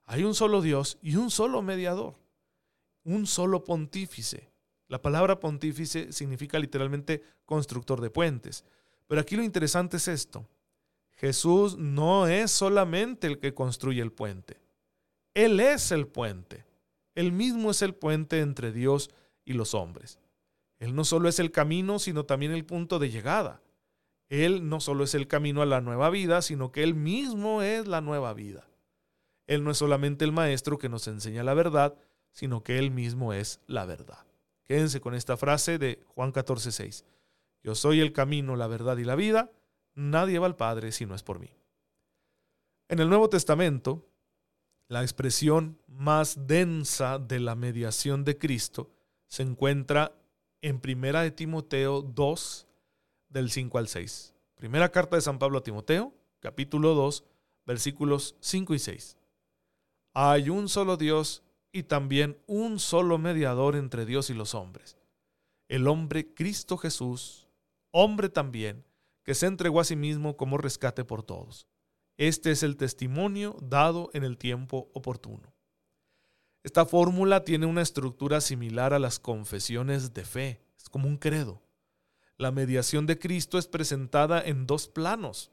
hay 0.05 0.23
un 0.23 0.33
solo 0.33 0.61
Dios 0.61 0.97
y 1.01 1.15
un 1.15 1.29
solo 1.29 1.61
mediador, 1.61 2.15
un 3.03 3.27
solo 3.27 3.63
pontífice. 3.63 4.51
La 4.87 5.01
palabra 5.01 5.39
pontífice 5.39 6.11
significa 6.11 6.59
literalmente 6.59 7.23
constructor 7.45 8.01
de 8.01 8.09
puentes. 8.09 8.63
Pero 9.07 9.21
aquí 9.21 9.35
lo 9.35 9.43
interesante 9.43 9.97
es 9.97 10.07
esto. 10.07 10.47
Jesús 11.17 11.77
no 11.77 12.27
es 12.27 12.51
solamente 12.51 13.27
el 13.27 13.39
que 13.39 13.53
construye 13.53 14.01
el 14.01 14.11
puente. 14.11 14.59
Él 15.33 15.59
es 15.59 15.91
el 15.91 16.07
puente. 16.07 16.65
Él 17.15 17.31
mismo 17.31 17.71
es 17.71 17.81
el 17.81 17.95
puente 17.95 18.39
entre 18.41 18.71
Dios 18.71 19.09
y 19.45 19.53
los 19.53 19.73
hombres. 19.73 20.19
Él 20.79 20.93
no 20.95 21.05
solo 21.05 21.29
es 21.29 21.39
el 21.39 21.51
camino, 21.51 21.99
sino 21.99 22.25
también 22.25 22.51
el 22.51 22.65
punto 22.65 22.99
de 22.99 23.09
llegada. 23.09 23.61
Él 24.29 24.67
no 24.67 24.79
solo 24.79 25.03
es 25.03 25.15
el 25.15 25.27
camino 25.27 25.61
a 25.61 25.65
la 25.65 25.81
nueva 25.81 26.09
vida, 26.09 26.41
sino 26.41 26.71
que 26.71 26.83
Él 26.83 26.95
mismo 26.95 27.61
es 27.61 27.87
la 27.87 28.01
nueva 28.01 28.33
vida. 28.33 28.67
Él 29.47 29.63
no 29.63 29.71
es 29.71 29.77
solamente 29.77 30.25
el 30.25 30.31
maestro 30.31 30.77
que 30.77 30.89
nos 30.89 31.07
enseña 31.07 31.43
la 31.43 31.53
verdad, 31.53 31.95
sino 32.31 32.63
que 32.63 32.79
Él 32.79 32.91
mismo 32.91 33.33
es 33.33 33.61
la 33.67 33.85
verdad. 33.85 34.25
Quédense 34.63 34.99
con 34.99 35.13
esta 35.13 35.37
frase 35.37 35.77
de 35.77 36.03
Juan 36.07 36.33
14:6. 36.33 37.05
Yo 37.63 37.75
soy 37.75 37.99
el 38.01 38.13
camino, 38.13 38.55
la 38.55 38.67
verdad 38.67 38.97
y 38.97 39.03
la 39.03 39.15
vida. 39.15 39.51
Nadie 39.93 40.39
va 40.39 40.47
al 40.47 40.55
Padre 40.55 40.91
si 40.91 41.05
no 41.05 41.15
es 41.15 41.23
por 41.23 41.39
mí. 41.39 41.51
En 42.89 42.99
el 42.99 43.09
Nuevo 43.09 43.29
Testamento, 43.29 44.07
la 44.87 45.01
expresión 45.01 45.79
más 45.87 46.47
densa 46.47 47.17
de 47.19 47.39
la 47.39 47.55
mediación 47.55 48.23
de 48.23 48.37
Cristo 48.37 48.91
se 49.27 49.43
encuentra 49.43 50.15
en 50.61 50.79
Primera 50.79 51.21
de 51.21 51.31
Timoteo 51.31 52.01
2, 52.01 52.67
del 53.29 53.49
5 53.49 53.77
al 53.77 53.87
6. 53.87 54.33
Primera 54.55 54.89
carta 54.91 55.15
de 55.15 55.21
San 55.21 55.39
Pablo 55.39 55.59
a 55.59 55.63
Timoteo, 55.63 56.13
capítulo 56.39 56.93
2, 56.93 57.23
versículos 57.65 58.35
5 58.39 58.73
y 58.75 58.79
6. 58.79 59.17
Hay 60.13 60.49
un 60.49 60.69
solo 60.69 60.97
Dios 60.97 61.43
y 61.71 61.83
también 61.83 62.37
un 62.45 62.79
solo 62.79 63.17
mediador 63.17 63.75
entre 63.75 64.05
Dios 64.05 64.29
y 64.29 64.33
los 64.33 64.55
hombres, 64.55 64.97
el 65.67 65.87
hombre 65.87 66.33
Cristo 66.33 66.77
Jesús, 66.77 67.49
hombre 67.91 68.29
también, 68.29 68.85
que 69.23 69.33
se 69.33 69.47
entregó 69.47 69.81
a 69.81 69.83
sí 69.83 69.95
mismo 69.95 70.37
como 70.37 70.57
rescate 70.57 71.03
por 71.03 71.23
todos. 71.23 71.67
Este 72.17 72.51
es 72.51 72.63
el 72.63 72.77
testimonio 72.77 73.57
dado 73.61 74.09
en 74.13 74.23
el 74.23 74.37
tiempo 74.37 74.89
oportuno. 74.93 75.53
Esta 76.63 76.85
fórmula 76.85 77.43
tiene 77.43 77.65
una 77.65 77.81
estructura 77.81 78.41
similar 78.41 78.93
a 78.93 78.99
las 78.99 79.19
confesiones 79.19 80.13
de 80.13 80.23
fe, 80.23 80.61
es 80.79 80.89
como 80.89 81.07
un 81.07 81.17
credo. 81.17 81.61
La 82.37 82.51
mediación 82.51 83.05
de 83.05 83.19
Cristo 83.19 83.57
es 83.57 83.67
presentada 83.67 84.41
en 84.41 84.65
dos 84.65 84.87
planos, 84.87 85.51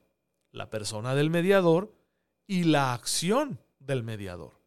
la 0.53 0.71
persona 0.71 1.15
del 1.15 1.31
mediador 1.31 1.95
y 2.47 2.65
la 2.65 2.95
acción 2.95 3.61
del 3.79 4.03
mediador. 4.05 4.61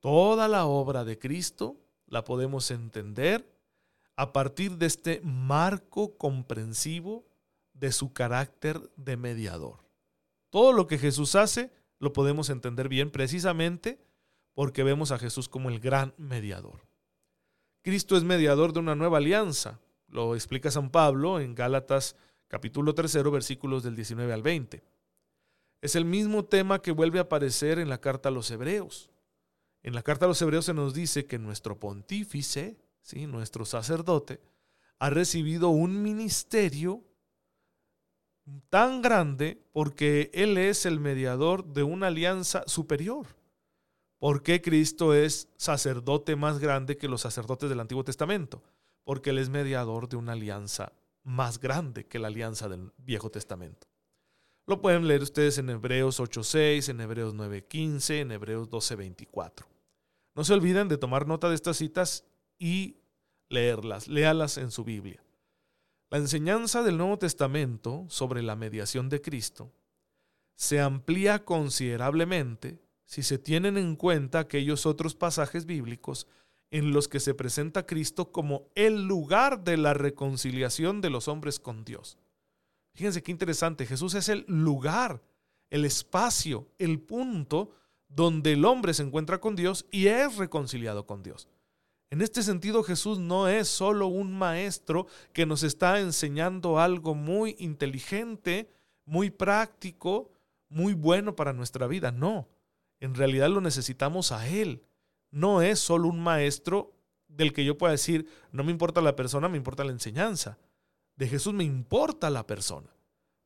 Toda 0.00 0.48
la 0.48 0.66
obra 0.66 1.04
de 1.04 1.18
Cristo 1.18 1.76
la 2.06 2.24
podemos 2.24 2.70
entender 2.70 3.48
a 4.16 4.32
partir 4.32 4.76
de 4.76 4.86
este 4.86 5.20
marco 5.22 6.16
comprensivo 6.16 7.26
de 7.74 7.92
su 7.92 8.12
carácter 8.12 8.90
de 8.96 9.16
mediador. 9.16 9.83
Todo 10.54 10.72
lo 10.72 10.86
que 10.86 10.98
Jesús 10.98 11.34
hace 11.34 11.72
lo 11.98 12.12
podemos 12.12 12.48
entender 12.48 12.88
bien 12.88 13.10
precisamente 13.10 13.98
porque 14.52 14.84
vemos 14.84 15.10
a 15.10 15.18
Jesús 15.18 15.48
como 15.48 15.68
el 15.68 15.80
gran 15.80 16.14
mediador. 16.16 16.86
Cristo 17.82 18.16
es 18.16 18.22
mediador 18.22 18.72
de 18.72 18.78
una 18.78 18.94
nueva 18.94 19.18
alianza, 19.18 19.80
lo 20.06 20.36
explica 20.36 20.70
San 20.70 20.90
Pablo 20.90 21.40
en 21.40 21.56
Gálatas 21.56 22.14
capítulo 22.46 22.94
3, 22.94 23.24
versículos 23.32 23.82
del 23.82 23.96
19 23.96 24.32
al 24.32 24.42
20. 24.42 24.84
Es 25.80 25.96
el 25.96 26.04
mismo 26.04 26.44
tema 26.44 26.80
que 26.80 26.92
vuelve 26.92 27.18
a 27.18 27.22
aparecer 27.22 27.80
en 27.80 27.88
la 27.88 28.00
carta 28.00 28.28
a 28.28 28.32
los 28.32 28.48
hebreos. 28.52 29.10
En 29.82 29.92
la 29.92 30.04
carta 30.04 30.26
a 30.26 30.28
los 30.28 30.40
hebreos 30.40 30.66
se 30.66 30.72
nos 30.72 30.94
dice 30.94 31.26
que 31.26 31.40
nuestro 31.40 31.80
pontífice, 31.80 32.78
¿sí? 33.02 33.26
nuestro 33.26 33.64
sacerdote, 33.64 34.40
ha 35.00 35.10
recibido 35.10 35.70
un 35.70 36.00
ministerio 36.00 37.02
tan 38.70 39.02
grande 39.02 39.62
porque 39.72 40.30
Él 40.34 40.58
es 40.58 40.86
el 40.86 41.00
mediador 41.00 41.64
de 41.64 41.82
una 41.82 42.08
alianza 42.08 42.62
superior. 42.66 43.26
¿Por 44.18 44.42
qué 44.42 44.62
Cristo 44.62 45.14
es 45.14 45.48
sacerdote 45.56 46.36
más 46.36 46.58
grande 46.58 46.96
que 46.96 47.08
los 47.08 47.22
sacerdotes 47.22 47.68
del 47.68 47.80
Antiguo 47.80 48.04
Testamento? 48.04 48.62
Porque 49.04 49.30
Él 49.30 49.38
es 49.38 49.48
mediador 49.48 50.08
de 50.08 50.16
una 50.16 50.32
alianza 50.32 50.92
más 51.24 51.58
grande 51.58 52.06
que 52.06 52.18
la 52.18 52.28
alianza 52.28 52.68
del 52.68 52.92
Viejo 52.98 53.30
Testamento. 53.30 53.86
Lo 54.66 54.80
pueden 54.80 55.06
leer 55.06 55.22
ustedes 55.22 55.58
en 55.58 55.68
Hebreos 55.68 56.20
8.6, 56.20 56.88
en 56.88 57.00
Hebreos 57.00 57.34
9.15, 57.34 58.20
en 58.20 58.32
Hebreos 58.32 58.70
12.24. 58.70 59.66
No 60.34 60.44
se 60.44 60.54
olviden 60.54 60.88
de 60.88 60.96
tomar 60.96 61.26
nota 61.26 61.48
de 61.48 61.54
estas 61.54 61.76
citas 61.76 62.24
y 62.58 62.96
leerlas, 63.48 64.08
léalas 64.08 64.56
en 64.58 64.70
su 64.70 64.84
Biblia. 64.84 65.23
La 66.10 66.18
enseñanza 66.18 66.82
del 66.82 66.98
Nuevo 66.98 67.18
Testamento 67.18 68.04
sobre 68.08 68.42
la 68.42 68.56
mediación 68.56 69.08
de 69.08 69.20
Cristo 69.20 69.72
se 70.54 70.80
amplía 70.80 71.44
considerablemente 71.44 72.80
si 73.04 73.22
se 73.22 73.38
tienen 73.38 73.76
en 73.76 73.96
cuenta 73.96 74.38
aquellos 74.38 74.86
otros 74.86 75.14
pasajes 75.14 75.66
bíblicos 75.66 76.26
en 76.70 76.92
los 76.92 77.08
que 77.08 77.20
se 77.20 77.34
presenta 77.34 77.86
Cristo 77.86 78.32
como 78.32 78.68
el 78.74 79.06
lugar 79.06 79.62
de 79.64 79.76
la 79.76 79.94
reconciliación 79.94 81.00
de 81.00 81.10
los 81.10 81.28
hombres 81.28 81.58
con 81.58 81.84
Dios. 81.84 82.18
Fíjense 82.94 83.22
qué 83.22 83.32
interesante, 83.32 83.86
Jesús 83.86 84.14
es 84.14 84.28
el 84.28 84.44
lugar, 84.48 85.22
el 85.70 85.84
espacio, 85.84 86.68
el 86.78 87.00
punto 87.00 87.72
donde 88.08 88.52
el 88.52 88.64
hombre 88.64 88.94
se 88.94 89.02
encuentra 89.02 89.40
con 89.40 89.56
Dios 89.56 89.86
y 89.90 90.06
es 90.06 90.36
reconciliado 90.36 91.06
con 91.06 91.22
Dios. 91.22 91.48
En 92.14 92.22
este 92.22 92.44
sentido, 92.44 92.84
Jesús 92.84 93.18
no 93.18 93.48
es 93.48 93.66
solo 93.66 94.06
un 94.06 94.38
maestro 94.38 95.08
que 95.32 95.46
nos 95.46 95.64
está 95.64 95.98
enseñando 95.98 96.78
algo 96.78 97.16
muy 97.16 97.56
inteligente, 97.58 98.70
muy 99.04 99.30
práctico, 99.30 100.30
muy 100.68 100.94
bueno 100.94 101.34
para 101.34 101.52
nuestra 101.52 101.88
vida. 101.88 102.12
No, 102.12 102.46
en 103.00 103.16
realidad 103.16 103.48
lo 103.48 103.60
necesitamos 103.60 104.30
a 104.30 104.46
Él. 104.46 104.84
No 105.32 105.60
es 105.60 105.80
solo 105.80 106.06
un 106.06 106.20
maestro 106.20 106.94
del 107.26 107.52
que 107.52 107.64
yo 107.64 107.76
pueda 107.76 107.90
decir, 107.90 108.28
no 108.52 108.62
me 108.62 108.70
importa 108.70 109.00
la 109.00 109.16
persona, 109.16 109.48
me 109.48 109.56
importa 109.56 109.82
la 109.82 109.90
enseñanza. 109.90 110.56
De 111.16 111.26
Jesús 111.26 111.52
me 111.52 111.64
importa 111.64 112.30
la 112.30 112.46
persona, 112.46 112.94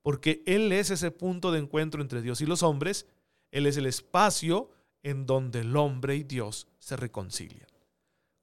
porque 0.02 0.42
Él 0.44 0.72
es 0.72 0.90
ese 0.90 1.10
punto 1.10 1.52
de 1.52 1.60
encuentro 1.60 2.02
entre 2.02 2.20
Dios 2.20 2.42
y 2.42 2.44
los 2.44 2.62
hombres, 2.62 3.06
Él 3.50 3.64
es 3.64 3.78
el 3.78 3.86
espacio 3.86 4.68
en 5.02 5.24
donde 5.24 5.60
el 5.60 5.74
hombre 5.74 6.16
y 6.16 6.22
Dios 6.22 6.68
se 6.78 6.96
reconcilian. 6.98 7.77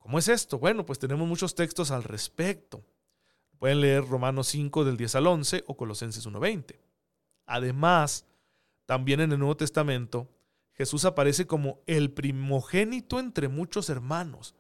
¿Cómo 0.06 0.20
es 0.20 0.28
esto? 0.28 0.60
Bueno, 0.60 0.86
pues 0.86 1.00
tenemos 1.00 1.28
muchos 1.28 1.56
textos 1.56 1.90
al 1.90 2.04
respecto. 2.04 2.86
Pueden 3.58 3.82
leer 3.82 4.08
Romanos 4.08 4.50
5 4.50 4.86
del 4.86 4.98
10 4.98 5.16
al 5.16 5.26
11 5.26 5.64
o 5.66 5.76
Colosenses 5.76 6.28
1.20. 6.28 6.80
Además, 7.48 8.24
también 8.86 9.20
en 9.20 9.32
el 9.32 9.40
Nuevo 9.40 9.58
Testamento 9.58 10.30
Jesús 10.74 11.06
aparece 11.06 11.48
como 11.48 11.80
el 11.88 12.12
primogénito 12.12 13.20
entre 13.20 13.48
muchos 13.48 13.90
hermanos, 13.90 14.54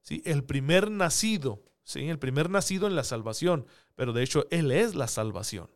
¿sí? 0.00 0.22
el 0.24 0.42
primer 0.42 0.90
nacido, 0.90 1.62
¿sí? 1.84 2.08
el 2.08 2.18
primer 2.18 2.50
nacido 2.50 2.88
en 2.88 2.96
la 2.96 3.04
salvación, 3.04 3.66
pero 3.94 4.12
de 4.12 4.24
hecho 4.24 4.48
Él 4.50 4.72
es 4.72 4.96
la 4.96 5.06
salvación. 5.06 5.70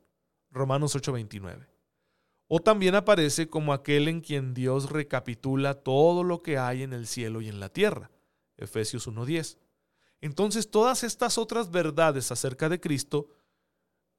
Romanos 0.51 0.97
8:29. 0.97 1.69
O 2.49 2.59
también 2.59 2.97
aparece 2.97 3.49
como 3.49 3.75
aquel 3.75 4.09
en 4.09 4.23
quien 4.23 4.55
Dios 4.55 4.91
recapitula 4.91 5.75
todo 5.75 6.25
lo 6.25 6.43
que 6.43 6.59
hay 6.59 6.83
en 6.83 6.93
el 6.93 7.07
cielo 7.07 7.43
y 7.43 7.49
en 7.49 7.61
la 7.61 7.69
tierra. 7.69 8.11
Efesios 8.57 9.07
1:10. 9.07 9.59
Entonces 10.21 10.71
todas 10.71 11.05
estas 11.05 11.39
otras 11.39 11.71
verdades 11.71 12.31
acerca 12.33 12.69
de 12.69 12.81
Cristo 12.81 13.29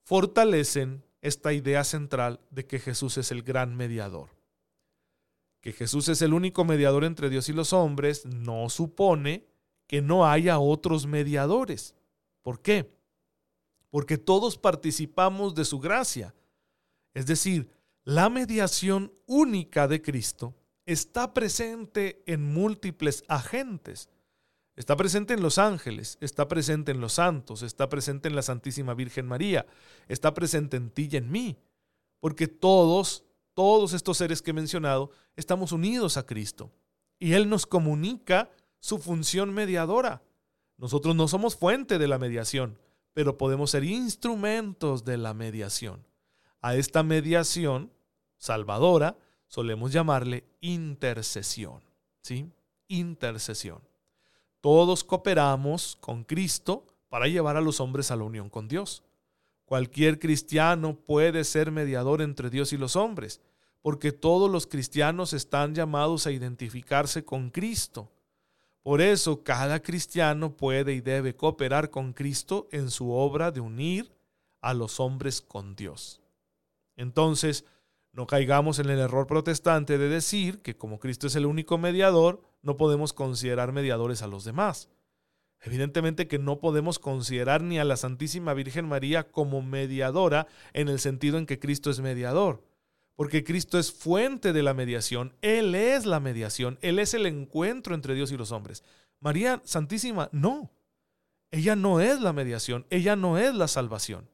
fortalecen 0.02 1.04
esta 1.20 1.52
idea 1.52 1.82
central 1.84 2.40
de 2.50 2.66
que 2.66 2.78
Jesús 2.78 3.18
es 3.18 3.32
el 3.32 3.42
gran 3.42 3.74
mediador 3.74 4.36
que 5.66 5.72
Jesús 5.72 6.08
es 6.08 6.22
el 6.22 6.32
único 6.32 6.64
mediador 6.64 7.02
entre 7.02 7.28
Dios 7.28 7.48
y 7.48 7.52
los 7.52 7.72
hombres 7.72 8.24
no 8.24 8.70
supone 8.70 9.48
que 9.88 10.00
no 10.00 10.24
haya 10.24 10.60
otros 10.60 11.08
mediadores. 11.08 11.96
¿Por 12.42 12.62
qué? 12.62 12.96
Porque 13.90 14.16
todos 14.16 14.58
participamos 14.58 15.56
de 15.56 15.64
su 15.64 15.80
gracia. 15.80 16.36
Es 17.14 17.26
decir, 17.26 17.68
la 18.04 18.30
mediación 18.30 19.12
única 19.26 19.88
de 19.88 20.00
Cristo 20.02 20.54
está 20.84 21.34
presente 21.34 22.22
en 22.26 22.44
múltiples 22.44 23.24
agentes. 23.26 24.08
Está 24.76 24.94
presente 24.96 25.34
en 25.34 25.42
los 25.42 25.58
ángeles, 25.58 26.18
está 26.20 26.48
presente 26.48 26.92
en 26.92 27.00
los 27.00 27.14
santos, 27.14 27.62
está 27.62 27.88
presente 27.88 28.28
en 28.28 28.36
la 28.36 28.42
Santísima 28.42 28.94
Virgen 28.94 29.26
María, 29.26 29.66
está 30.06 30.34
presente 30.34 30.76
en 30.76 30.90
ti 30.90 31.08
y 31.10 31.16
en 31.16 31.30
mí, 31.30 31.56
porque 32.20 32.46
todos 32.46 33.26
todos 33.56 33.94
estos 33.94 34.18
seres 34.18 34.42
que 34.42 34.50
he 34.50 34.54
mencionado, 34.54 35.10
estamos 35.34 35.72
unidos 35.72 36.18
a 36.18 36.26
Cristo. 36.26 36.70
Y 37.18 37.32
Él 37.32 37.48
nos 37.48 37.64
comunica 37.64 38.50
su 38.80 38.98
función 38.98 39.54
mediadora. 39.54 40.22
Nosotros 40.76 41.16
no 41.16 41.26
somos 41.26 41.56
fuente 41.56 41.98
de 41.98 42.06
la 42.06 42.18
mediación, 42.18 42.78
pero 43.14 43.38
podemos 43.38 43.70
ser 43.70 43.82
instrumentos 43.82 45.06
de 45.06 45.16
la 45.16 45.32
mediación. 45.32 46.06
A 46.60 46.74
esta 46.74 47.02
mediación 47.02 47.90
salvadora 48.36 49.16
solemos 49.46 49.90
llamarle 49.90 50.44
intercesión. 50.60 51.80
¿Sí? 52.20 52.52
Intercesión. 52.88 53.80
Todos 54.66 55.04
cooperamos 55.04 55.96
con 56.00 56.24
Cristo 56.24 56.84
para 57.08 57.28
llevar 57.28 57.56
a 57.56 57.60
los 57.60 57.78
hombres 57.78 58.10
a 58.10 58.16
la 58.16 58.24
unión 58.24 58.50
con 58.50 58.66
Dios. 58.66 59.04
Cualquier 59.64 60.18
cristiano 60.18 60.96
puede 60.96 61.44
ser 61.44 61.70
mediador 61.70 62.20
entre 62.20 62.50
Dios 62.50 62.72
y 62.72 62.76
los 62.76 62.96
hombres, 62.96 63.40
porque 63.80 64.10
todos 64.10 64.50
los 64.50 64.66
cristianos 64.66 65.34
están 65.34 65.72
llamados 65.72 66.26
a 66.26 66.32
identificarse 66.32 67.24
con 67.24 67.50
Cristo. 67.50 68.10
Por 68.82 69.00
eso 69.00 69.44
cada 69.44 69.80
cristiano 69.82 70.56
puede 70.56 70.94
y 70.94 71.00
debe 71.00 71.36
cooperar 71.36 71.90
con 71.90 72.12
Cristo 72.12 72.66
en 72.72 72.90
su 72.90 73.12
obra 73.12 73.52
de 73.52 73.60
unir 73.60 74.12
a 74.62 74.74
los 74.74 74.98
hombres 74.98 75.42
con 75.42 75.76
Dios. 75.76 76.20
Entonces, 76.96 77.64
no 78.10 78.26
caigamos 78.26 78.80
en 78.80 78.90
el 78.90 78.98
error 78.98 79.28
protestante 79.28 79.96
de 79.96 80.08
decir 80.08 80.60
que 80.60 80.76
como 80.76 80.98
Cristo 80.98 81.28
es 81.28 81.36
el 81.36 81.46
único 81.46 81.78
mediador, 81.78 82.42
no 82.66 82.76
podemos 82.76 83.12
considerar 83.12 83.72
mediadores 83.72 84.22
a 84.22 84.26
los 84.26 84.44
demás. 84.44 84.90
Evidentemente 85.60 86.26
que 86.26 86.40
no 86.40 86.58
podemos 86.58 86.98
considerar 86.98 87.62
ni 87.62 87.78
a 87.78 87.84
la 87.84 87.96
Santísima 87.96 88.54
Virgen 88.54 88.88
María 88.88 89.30
como 89.30 89.62
mediadora 89.62 90.48
en 90.72 90.88
el 90.88 90.98
sentido 90.98 91.38
en 91.38 91.46
que 91.46 91.60
Cristo 91.60 91.90
es 91.90 92.00
mediador, 92.00 92.64
porque 93.14 93.44
Cristo 93.44 93.78
es 93.78 93.92
fuente 93.92 94.52
de 94.52 94.64
la 94.64 94.74
mediación, 94.74 95.34
Él 95.42 95.76
es 95.76 96.06
la 96.06 96.18
mediación, 96.18 96.76
Él 96.82 96.98
es 96.98 97.14
el 97.14 97.26
encuentro 97.26 97.94
entre 97.94 98.14
Dios 98.14 98.32
y 98.32 98.36
los 98.36 98.50
hombres. 98.50 98.82
María 99.20 99.62
Santísima, 99.64 100.28
no, 100.32 100.72
ella 101.52 101.76
no 101.76 102.00
es 102.00 102.20
la 102.20 102.32
mediación, 102.32 102.84
ella 102.90 103.14
no 103.14 103.38
es 103.38 103.54
la 103.54 103.68
salvación, 103.68 104.28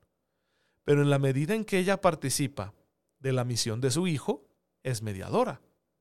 pero 0.84 1.02
en 1.02 1.10
la 1.10 1.18
medida 1.18 1.54
en 1.54 1.66
que 1.66 1.78
ella 1.78 2.00
participa 2.00 2.72
de 3.20 3.32
la 3.32 3.44
misión 3.44 3.82
de 3.82 3.90
su 3.90 4.06
Hijo, 4.06 4.48
es 4.82 5.02
mediadora. 5.02 5.60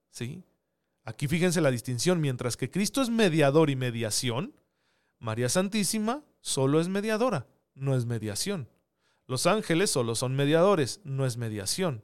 ¿sí? 0.10 0.44
Aquí 1.12 1.28
fíjense 1.28 1.60
la 1.60 1.72
distinción, 1.72 2.22
mientras 2.22 2.56
que 2.56 2.72
Cristo 2.72 3.02
es 3.02 3.10
mediador 3.10 3.70
y 3.70 3.76
mediación, 3.76 4.56
María 5.20 5.50
Santísima 5.50 6.24
solo 6.40 6.80
es 6.80 6.88
mediadora, 6.88 7.48
no 7.76 7.98
es 7.98 8.06
mediación. 8.06 8.70
Los 9.28 9.46
ángeles 9.46 9.90
solo 9.90 10.16
son 10.16 10.38
mediadores, 10.38 11.02
no 11.04 11.26
es 11.26 11.36
mediación. 11.36 12.02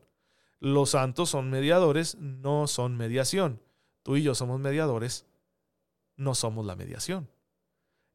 Los 0.59 0.89
santos 0.89 1.29
son 1.29 1.49
mediadores, 1.49 2.15
no 2.15 2.67
son 2.67 2.97
mediación. 2.97 3.61
Tú 4.03 4.17
y 4.17 4.23
yo 4.23 4.35
somos 4.35 4.59
mediadores, 4.59 5.25
no 6.17 6.35
somos 6.35 6.65
la 6.65 6.75
mediación. 6.75 7.29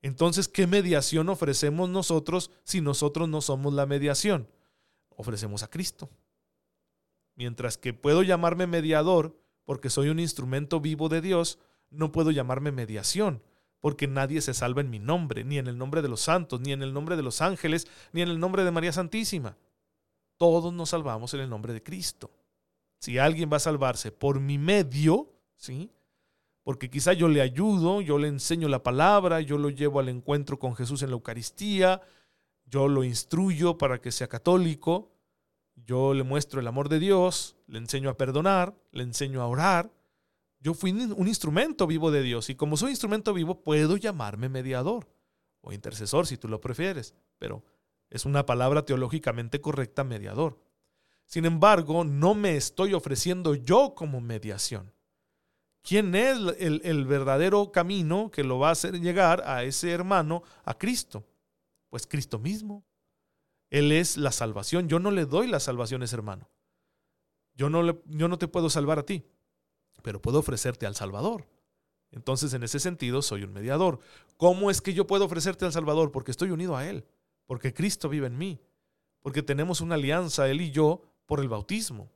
Entonces, 0.02 0.46
¿qué 0.46 0.66
mediación 0.66 1.30
ofrecemos 1.30 1.88
nosotros 1.88 2.50
si 2.64 2.82
nosotros 2.82 3.30
no 3.30 3.40
somos 3.40 3.72
la 3.72 3.86
mediación? 3.86 4.46
Ofrecemos 5.08 5.62
a 5.62 5.70
Cristo. 5.70 6.10
Mientras 7.34 7.78
que 7.78 7.94
puedo 7.94 8.22
llamarme 8.22 8.66
mediador 8.66 9.41
porque 9.72 9.88
soy 9.88 10.10
un 10.10 10.20
instrumento 10.20 10.80
vivo 10.80 11.08
de 11.08 11.22
Dios, 11.22 11.58
no 11.88 12.12
puedo 12.12 12.30
llamarme 12.30 12.72
mediación, 12.72 13.42
porque 13.80 14.06
nadie 14.06 14.42
se 14.42 14.52
salva 14.52 14.82
en 14.82 14.90
mi 14.90 14.98
nombre, 14.98 15.44
ni 15.44 15.56
en 15.56 15.66
el 15.66 15.78
nombre 15.78 16.02
de 16.02 16.10
los 16.10 16.20
santos, 16.20 16.60
ni 16.60 16.72
en 16.72 16.82
el 16.82 16.92
nombre 16.92 17.16
de 17.16 17.22
los 17.22 17.40
ángeles, 17.40 17.88
ni 18.12 18.20
en 18.20 18.28
el 18.28 18.38
nombre 18.38 18.64
de 18.64 18.70
María 18.70 18.92
Santísima. 18.92 19.56
Todos 20.36 20.74
nos 20.74 20.90
salvamos 20.90 21.32
en 21.32 21.40
el 21.40 21.48
nombre 21.48 21.72
de 21.72 21.82
Cristo. 21.82 22.30
Si 22.98 23.16
alguien 23.16 23.48
va 23.50 23.56
a 23.56 23.60
salvarse 23.60 24.12
por 24.12 24.40
mi 24.40 24.58
medio, 24.58 25.32
¿sí? 25.56 25.90
Porque 26.64 26.90
quizá 26.90 27.14
yo 27.14 27.28
le 27.28 27.40
ayudo, 27.40 28.02
yo 28.02 28.18
le 28.18 28.28
enseño 28.28 28.68
la 28.68 28.82
palabra, 28.82 29.40
yo 29.40 29.56
lo 29.56 29.70
llevo 29.70 30.00
al 30.00 30.10
encuentro 30.10 30.58
con 30.58 30.76
Jesús 30.76 31.02
en 31.02 31.08
la 31.08 31.14
Eucaristía, 31.14 32.02
yo 32.66 32.88
lo 32.88 33.04
instruyo 33.04 33.78
para 33.78 34.02
que 34.02 34.12
sea 34.12 34.28
católico, 34.28 35.12
yo 35.74 36.14
le 36.14 36.22
muestro 36.22 36.60
el 36.60 36.66
amor 36.66 36.88
de 36.88 36.98
Dios, 36.98 37.56
le 37.66 37.78
enseño 37.78 38.10
a 38.10 38.16
perdonar, 38.16 38.74
le 38.92 39.02
enseño 39.02 39.42
a 39.42 39.46
orar. 39.46 39.90
Yo 40.60 40.74
fui 40.74 40.92
un 40.92 41.28
instrumento 41.28 41.86
vivo 41.86 42.10
de 42.10 42.22
Dios 42.22 42.50
y 42.50 42.54
como 42.54 42.76
soy 42.76 42.90
instrumento 42.90 43.34
vivo 43.34 43.62
puedo 43.62 43.96
llamarme 43.96 44.48
mediador 44.48 45.08
o 45.60 45.72
intercesor 45.72 46.26
si 46.26 46.36
tú 46.36 46.48
lo 46.48 46.60
prefieres, 46.60 47.14
pero 47.38 47.64
es 48.10 48.26
una 48.26 48.46
palabra 48.46 48.84
teológicamente 48.84 49.60
correcta 49.60 50.04
mediador. 50.04 50.60
Sin 51.26 51.46
embargo, 51.46 52.04
no 52.04 52.34
me 52.34 52.56
estoy 52.56 52.94
ofreciendo 52.94 53.54
yo 53.54 53.94
como 53.94 54.20
mediación. 54.20 54.92
¿Quién 55.82 56.14
es 56.14 56.38
el, 56.58 56.80
el, 56.84 57.06
verdadero 57.06 57.72
camino 57.72 58.30
que 58.30 58.44
lo 58.44 58.58
va 58.58 58.68
a 58.68 58.72
hacer 58.72 59.00
llegar 59.00 59.42
a 59.46 59.64
ese 59.64 59.90
hermano, 59.90 60.42
a 60.64 60.78
Cristo? 60.78 61.24
Pues 61.88 62.06
Cristo 62.06 62.38
mismo. 62.38 62.84
Él 63.72 63.90
es 63.90 64.18
la 64.18 64.32
salvación. 64.32 64.86
Yo 64.86 64.98
no 64.98 65.10
le 65.10 65.24
doy 65.24 65.46
las 65.46 65.62
salvaciones, 65.62 66.12
hermano. 66.12 66.50
Yo 67.54 67.70
no, 67.70 67.82
le, 67.82 68.02
yo 68.04 68.28
no 68.28 68.36
te 68.36 68.46
puedo 68.46 68.68
salvar 68.68 68.98
a 68.98 69.06
ti, 69.06 69.24
pero 70.02 70.20
puedo 70.20 70.40
ofrecerte 70.40 70.84
al 70.84 70.94
Salvador. 70.94 71.48
Entonces, 72.10 72.52
en 72.52 72.64
ese 72.64 72.78
sentido, 72.78 73.22
soy 73.22 73.44
un 73.44 73.52
mediador. 73.54 73.98
¿Cómo 74.36 74.70
es 74.70 74.82
que 74.82 74.92
yo 74.92 75.06
puedo 75.06 75.24
ofrecerte 75.24 75.64
al 75.64 75.72
Salvador? 75.72 76.12
Porque 76.12 76.30
estoy 76.30 76.50
unido 76.50 76.76
a 76.76 76.86
Él, 76.86 77.06
porque 77.46 77.72
Cristo 77.72 78.10
vive 78.10 78.26
en 78.26 78.36
mí, 78.36 78.60
porque 79.22 79.42
tenemos 79.42 79.80
una 79.80 79.94
alianza, 79.94 80.50
Él 80.50 80.60
y 80.60 80.70
yo, 80.70 81.04
por 81.24 81.40
el 81.40 81.48
bautismo. 81.48 82.12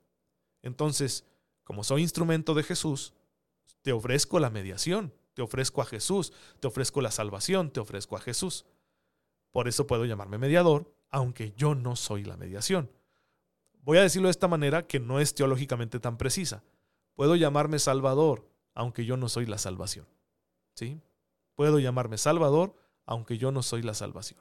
Entonces, 0.60 1.24
como 1.64 1.84
soy 1.84 2.02
instrumento 2.02 2.52
de 2.52 2.64
Jesús, 2.64 3.14
te 3.80 3.92
ofrezco 3.92 4.40
la 4.40 4.50
mediación, 4.50 5.14
te 5.32 5.40
ofrezco 5.40 5.80
a 5.80 5.86
Jesús, 5.86 6.34
te 6.60 6.66
ofrezco 6.66 7.00
la 7.00 7.10
salvación, 7.10 7.70
te 7.70 7.80
ofrezco 7.80 8.14
a 8.14 8.20
Jesús. 8.20 8.66
Por 9.52 9.68
eso 9.68 9.86
puedo 9.86 10.04
llamarme 10.04 10.36
mediador, 10.36 10.94
aunque 11.10 11.52
yo 11.56 11.74
no 11.74 11.96
soy 11.96 12.24
la 12.24 12.36
mediación. 12.36 12.90
Voy 13.80 13.98
a 13.98 14.02
decirlo 14.02 14.28
de 14.28 14.32
esta 14.32 14.48
manera 14.48 14.86
que 14.86 14.98
no 14.98 15.20
es 15.20 15.34
teológicamente 15.34 16.00
tan 16.00 16.18
precisa. 16.18 16.64
Puedo 17.14 17.36
llamarme 17.36 17.78
Salvador, 17.78 18.48
aunque 18.74 19.04
yo 19.04 19.16
no 19.16 19.28
soy 19.28 19.46
la 19.46 19.58
salvación. 19.58 20.06
¿Sí? 20.74 21.00
Puedo 21.54 21.78
llamarme 21.78 22.18
Salvador, 22.18 22.74
aunque 23.06 23.38
yo 23.38 23.52
no 23.52 23.62
soy 23.62 23.82
la 23.82 23.94
salvación. 23.94 24.40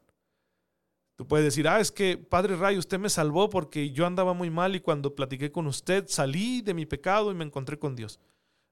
Tú 1.15 1.28
puedes 1.28 1.45
decir, 1.45 1.67
ah, 1.67 1.80
es 1.80 1.91
que 1.91 2.17
Padre 2.17 2.58
Ray, 2.58 2.78
usted 2.78 2.99
me 2.99 3.10
salvó 3.10 3.49
porque 3.49 3.91
yo 3.91 4.06
andaba 4.06 4.34
muy 4.34 4.49
mal 4.49 4.75
y 4.75 4.82
cuando 4.82 5.15
platiqué 5.15 5.51
con 5.51 5.65
usted 5.67 6.06
salí 6.08 6.62
de 6.62 6.73
mi 6.73 6.86
pecado 6.86 7.32
y 7.32 7.36
me 7.36 7.45
encontré 7.45 7.80
con 7.80 7.95
Dios. 7.95 8.19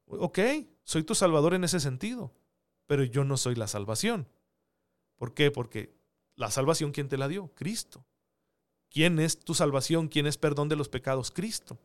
Ok, 0.07 0.39
soy 0.83 1.03
tu 1.03 1.15
Salvador 1.15 1.53
en 1.53 1.63
ese 1.63 1.79
sentido, 1.79 2.33
pero 2.85 3.03
yo 3.05 3.23
no 3.23 3.37
soy 3.37 3.55
la 3.55 3.67
salvación. 3.67 4.27
¿Por 5.15 5.33
qué? 5.33 5.51
Porque 5.51 5.95
la 6.35 6.51
salvación, 6.51 6.91
¿quién 6.91 7.09
te 7.09 7.17
la 7.17 7.27
dio? 7.27 7.51
Cristo. 7.55 8.05
¿Quién 8.89 9.19
es 9.19 9.39
tu 9.39 9.53
salvación? 9.53 10.07
¿Quién 10.07 10.27
es 10.27 10.37
perdón 10.37 10.69
de 10.69 10.75
los 10.75 10.89
pecados? 10.89 11.31
Cristo. 11.31 11.77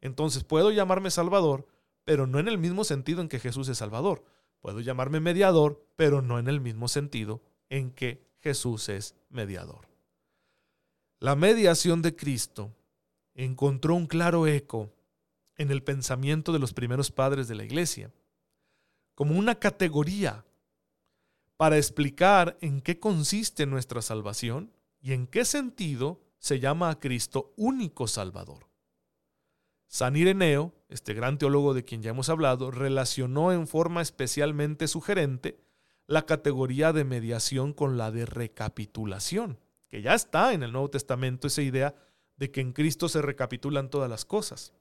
Entonces 0.00 0.44
puedo 0.44 0.70
llamarme 0.70 1.10
Salvador, 1.10 1.66
pero 2.04 2.26
no 2.26 2.38
en 2.38 2.48
el 2.48 2.58
mismo 2.58 2.84
sentido 2.84 3.20
en 3.20 3.28
que 3.28 3.38
Jesús 3.38 3.68
es 3.68 3.78
Salvador. 3.78 4.24
Puedo 4.60 4.80
llamarme 4.80 5.20
mediador, 5.20 5.86
pero 5.96 6.22
no 6.22 6.38
en 6.38 6.48
el 6.48 6.60
mismo 6.60 6.88
sentido 6.88 7.40
en 7.68 7.90
que 7.90 8.22
Jesús 8.40 8.88
es 8.88 9.14
mediador. 9.28 9.88
La 11.18 11.36
mediación 11.36 12.02
de 12.02 12.16
Cristo 12.16 12.74
encontró 13.34 13.94
un 13.94 14.06
claro 14.06 14.46
eco 14.46 14.92
en 15.56 15.70
el 15.70 15.82
pensamiento 15.82 16.52
de 16.52 16.58
los 16.58 16.72
primeros 16.72 17.10
padres 17.10 17.46
de 17.46 17.54
la 17.54 17.64
iglesia, 17.64 18.12
como 19.14 19.38
una 19.38 19.54
categoría 19.54 20.44
para 21.60 21.76
explicar 21.76 22.56
en 22.62 22.80
qué 22.80 22.98
consiste 22.98 23.66
nuestra 23.66 24.00
salvación 24.00 24.72
y 24.98 25.12
en 25.12 25.26
qué 25.26 25.44
sentido 25.44 26.22
se 26.38 26.58
llama 26.58 26.88
a 26.88 26.98
Cristo 26.98 27.52
único 27.58 28.06
Salvador. 28.08 28.70
San 29.86 30.16
Ireneo, 30.16 30.72
este 30.88 31.12
gran 31.12 31.36
teólogo 31.36 31.74
de 31.74 31.84
quien 31.84 32.00
ya 32.00 32.12
hemos 32.12 32.30
hablado, 32.30 32.70
relacionó 32.70 33.52
en 33.52 33.66
forma 33.66 34.00
especialmente 34.00 34.88
sugerente 34.88 35.60
la 36.06 36.24
categoría 36.24 36.94
de 36.94 37.04
mediación 37.04 37.74
con 37.74 37.98
la 37.98 38.10
de 38.10 38.24
recapitulación, 38.24 39.58
que 39.86 40.00
ya 40.00 40.14
está 40.14 40.54
en 40.54 40.62
el 40.62 40.72
Nuevo 40.72 40.88
Testamento 40.88 41.46
esa 41.46 41.60
idea 41.60 41.94
de 42.36 42.50
que 42.50 42.62
en 42.62 42.72
Cristo 42.72 43.06
se 43.10 43.20
recapitulan 43.20 43.90
todas 43.90 44.08
las 44.08 44.24
cosas. 44.24 44.72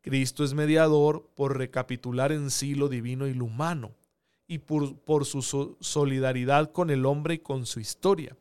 Cristo 0.00 0.44
es 0.44 0.54
mediador 0.54 1.32
por 1.34 1.58
recapitular 1.58 2.30
en 2.30 2.52
sí 2.52 2.76
lo 2.76 2.88
divino 2.88 3.26
y 3.26 3.34
lo 3.34 3.46
humano, 3.46 3.96
y 4.46 4.58
por, 4.58 5.24
su 5.24 5.76
solidaridad 5.80 6.72
con 6.72 6.90
el 6.90 7.06
hombre 7.06 7.34
y 7.34 7.38
con 7.38 7.66
su 7.66 7.80
historia. 7.80 8.36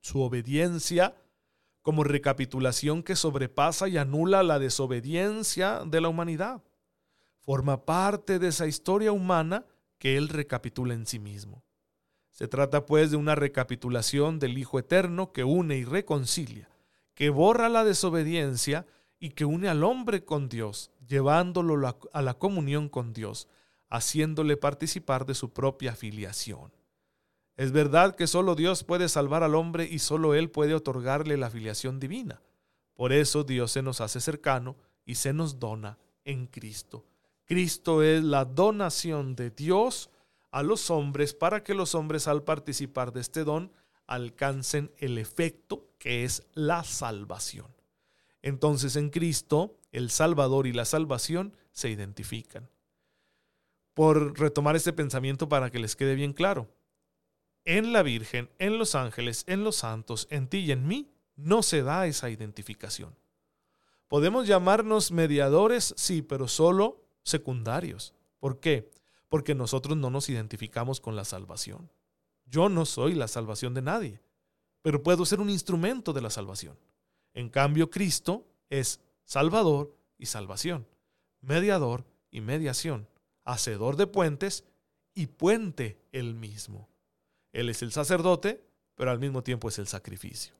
Su 0.00 0.20
obediencia 0.20 1.14
como 1.82 2.04
recapitulación 2.04 3.02
que 3.02 3.16
sobrepasa 3.16 3.88
y 3.88 3.96
anula 3.96 4.42
la 4.42 4.58
desobediencia 4.58 5.82
de 5.86 6.00
la 6.00 6.08
humanidad. 6.08 6.62
Forma 7.38 7.84
parte 7.84 8.38
de 8.38 8.48
esa 8.48 8.66
historia 8.66 9.12
humana 9.12 9.64
que 9.98 10.16
él 10.16 10.28
recapitula 10.28 10.94
en 10.94 11.06
sí 11.06 11.18
mismo. 11.18 11.62
Se 12.30 12.46
trata 12.46 12.86
pues 12.86 13.10
de 13.10 13.16
una 13.16 13.34
recapitulación 13.34 14.38
del 14.38 14.58
Hijo 14.58 14.78
Eterno 14.78 15.32
que 15.32 15.44
une 15.44 15.76
y 15.76 15.84
reconcilia, 15.84 16.68
que 17.14 17.30
borra 17.30 17.68
la 17.68 17.84
desobediencia 17.84 18.86
y 19.18 19.30
que 19.30 19.44
une 19.44 19.68
al 19.68 19.82
hombre 19.82 20.24
con 20.24 20.48
Dios, 20.48 20.92
llevándolo 21.06 21.98
a 22.12 22.22
la 22.22 22.34
comunión 22.34 22.88
con 22.88 23.12
Dios, 23.12 23.48
haciéndole 23.88 24.56
participar 24.56 25.26
de 25.26 25.34
su 25.34 25.52
propia 25.52 25.94
filiación. 25.94 26.72
Es 27.56 27.72
verdad 27.72 28.14
que 28.14 28.26
solo 28.26 28.54
Dios 28.54 28.84
puede 28.84 29.08
salvar 29.08 29.42
al 29.42 29.54
hombre 29.54 29.88
y 29.90 29.98
solo 29.98 30.34
Él 30.34 30.50
puede 30.50 30.74
otorgarle 30.74 31.36
la 31.36 31.50
filiación 31.50 31.98
divina. 31.98 32.40
Por 32.94 33.12
eso 33.12 33.44
Dios 33.44 33.72
se 33.72 33.82
nos 33.82 34.00
hace 34.00 34.20
cercano 34.20 34.76
y 35.04 35.16
se 35.16 35.32
nos 35.32 35.58
dona 35.58 35.98
en 36.24 36.46
Cristo. 36.46 37.04
Cristo 37.44 38.02
es 38.02 38.22
la 38.22 38.44
donación 38.44 39.34
de 39.34 39.50
Dios 39.50 40.10
a 40.50 40.62
los 40.62 40.90
hombres 40.90 41.34
para 41.34 41.64
que 41.64 41.74
los 41.74 41.94
hombres 41.94 42.28
al 42.28 42.44
participar 42.44 43.12
de 43.12 43.20
este 43.20 43.44
don 43.44 43.72
alcancen 44.06 44.92
el 44.98 45.18
efecto 45.18 45.88
que 45.98 46.24
es 46.24 46.46
la 46.54 46.84
salvación. 46.84 47.74
Entonces 48.42 48.96
en 48.96 49.10
Cristo 49.10 49.78
el 49.92 50.10
Salvador 50.10 50.66
y 50.66 50.72
la 50.72 50.84
salvación 50.84 51.56
se 51.72 51.90
identifican. 51.90 52.68
Por 53.98 54.38
retomar 54.38 54.76
este 54.76 54.92
pensamiento 54.92 55.48
para 55.48 55.70
que 55.70 55.80
les 55.80 55.96
quede 55.96 56.14
bien 56.14 56.32
claro, 56.32 56.68
en 57.64 57.92
la 57.92 58.04
Virgen, 58.04 58.48
en 58.60 58.78
los 58.78 58.94
ángeles, 58.94 59.42
en 59.48 59.64
los 59.64 59.74
santos, 59.74 60.28
en 60.30 60.46
ti 60.46 60.58
y 60.58 60.70
en 60.70 60.86
mí, 60.86 61.10
no 61.34 61.64
se 61.64 61.82
da 61.82 62.06
esa 62.06 62.30
identificación. 62.30 63.18
Podemos 64.06 64.46
llamarnos 64.46 65.10
mediadores, 65.10 65.94
sí, 65.96 66.22
pero 66.22 66.46
solo 66.46 67.02
secundarios. 67.24 68.14
¿Por 68.38 68.60
qué? 68.60 68.88
Porque 69.28 69.56
nosotros 69.56 69.96
no 69.96 70.10
nos 70.10 70.28
identificamos 70.28 71.00
con 71.00 71.16
la 71.16 71.24
salvación. 71.24 71.90
Yo 72.46 72.68
no 72.68 72.86
soy 72.86 73.14
la 73.16 73.26
salvación 73.26 73.74
de 73.74 73.82
nadie, 73.82 74.20
pero 74.80 75.02
puedo 75.02 75.26
ser 75.26 75.40
un 75.40 75.50
instrumento 75.50 76.12
de 76.12 76.20
la 76.20 76.30
salvación. 76.30 76.78
En 77.34 77.48
cambio, 77.48 77.90
Cristo 77.90 78.46
es 78.70 79.00
Salvador 79.24 79.92
y 80.18 80.26
salvación, 80.26 80.86
mediador 81.40 82.04
y 82.30 82.42
mediación, 82.42 83.08
hacedor 83.48 83.96
de 83.96 84.06
puentes 84.06 84.64
y 85.14 85.26
puente 85.26 85.98
él 86.12 86.34
mismo. 86.34 86.88
Él 87.52 87.70
es 87.70 87.82
el 87.82 87.92
sacerdote, 87.92 88.62
pero 88.94 89.10
al 89.10 89.18
mismo 89.18 89.42
tiempo 89.42 89.68
es 89.68 89.78
el 89.78 89.86
sacrificio. 89.86 90.54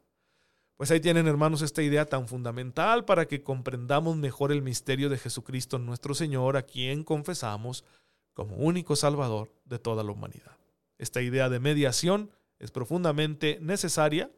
Pues 0.76 0.90
ahí 0.90 1.00
tienen 1.00 1.26
hermanos 1.26 1.60
esta 1.60 1.82
idea 1.82 2.06
tan 2.06 2.28
fundamental 2.28 3.04
para 3.04 3.26
que 3.26 3.42
comprendamos 3.42 4.16
mejor 4.16 4.52
el 4.52 4.62
misterio 4.62 5.08
de 5.10 5.18
Jesucristo 5.18 5.78
nuestro 5.78 6.14
Señor, 6.14 6.56
a 6.56 6.62
quien 6.62 7.04
confesamos 7.04 7.84
como 8.32 8.56
único 8.56 8.96
Salvador 8.96 9.52
de 9.64 9.78
toda 9.78 10.02
la 10.02 10.12
humanidad. 10.12 10.56
Esta 10.96 11.20
idea 11.20 11.48
de 11.48 11.60
mediación 11.60 12.30
es 12.58 12.70
profundamente 12.70 13.58
necesaria 13.60 14.30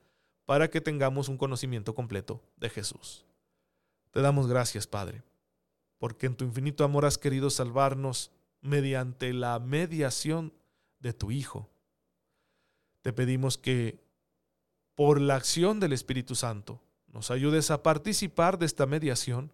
para 0.44 0.68
que 0.68 0.80
tengamos 0.80 1.28
un 1.28 1.38
conocimiento 1.38 1.94
completo 1.94 2.42
de 2.56 2.68
Jesús. 2.68 3.24
Te 4.10 4.20
damos 4.20 4.48
gracias, 4.48 4.86
Padre, 4.86 5.22
porque 5.98 6.26
en 6.26 6.34
tu 6.34 6.44
infinito 6.44 6.82
amor 6.82 7.04
has 7.04 7.16
querido 7.16 7.48
salvarnos 7.50 8.32
mediante 8.60 9.32
la 9.32 9.58
mediación 9.58 10.52
de 10.98 11.12
tu 11.12 11.30
Hijo. 11.30 11.68
Te 13.02 13.12
pedimos 13.12 13.56
que, 13.58 14.00
por 14.94 15.20
la 15.20 15.36
acción 15.36 15.80
del 15.80 15.92
Espíritu 15.92 16.34
Santo, 16.34 16.80
nos 17.08 17.30
ayudes 17.30 17.70
a 17.70 17.82
participar 17.82 18.58
de 18.58 18.66
esta 18.66 18.86
mediación 18.86 19.50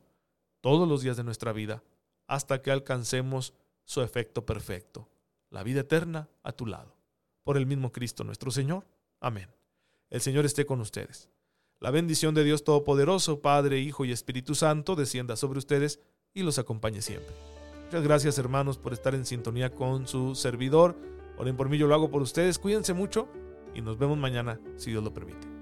todos 0.60 0.88
los 0.88 1.02
días 1.02 1.16
de 1.16 1.24
nuestra 1.24 1.52
vida 1.52 1.82
hasta 2.26 2.60
que 2.60 2.70
alcancemos 2.70 3.54
su 3.84 4.02
efecto 4.02 4.44
perfecto, 4.44 5.08
la 5.50 5.62
vida 5.62 5.80
eterna 5.80 6.28
a 6.42 6.52
tu 6.52 6.66
lado. 6.66 6.96
Por 7.44 7.56
el 7.56 7.66
mismo 7.66 7.92
Cristo 7.92 8.24
nuestro 8.24 8.50
Señor. 8.50 8.84
Amén. 9.20 9.48
El 10.10 10.20
Señor 10.20 10.44
esté 10.44 10.66
con 10.66 10.80
ustedes. 10.80 11.28
La 11.78 11.90
bendición 11.90 12.34
de 12.34 12.42
Dios 12.42 12.64
Todopoderoso, 12.64 13.40
Padre, 13.40 13.78
Hijo 13.78 14.04
y 14.04 14.10
Espíritu 14.10 14.54
Santo, 14.54 14.96
descienda 14.96 15.36
sobre 15.36 15.58
ustedes 15.58 16.00
y 16.34 16.42
los 16.42 16.58
acompañe 16.58 17.02
siempre. 17.02 17.34
Muchas 17.86 18.02
gracias 18.02 18.36
hermanos 18.38 18.78
por 18.78 18.92
estar 18.92 19.14
en 19.14 19.24
sintonía 19.24 19.70
con 19.70 20.08
su 20.08 20.34
servidor. 20.34 20.96
Oren 21.38 21.56
por 21.56 21.68
mí, 21.68 21.78
yo 21.78 21.86
lo 21.86 21.94
hago 21.94 22.10
por 22.10 22.20
ustedes. 22.20 22.58
Cuídense 22.58 22.94
mucho 22.94 23.28
y 23.76 23.80
nos 23.80 23.96
vemos 23.96 24.18
mañana, 24.18 24.58
si 24.74 24.90
Dios 24.90 25.04
lo 25.04 25.14
permite. 25.14 25.55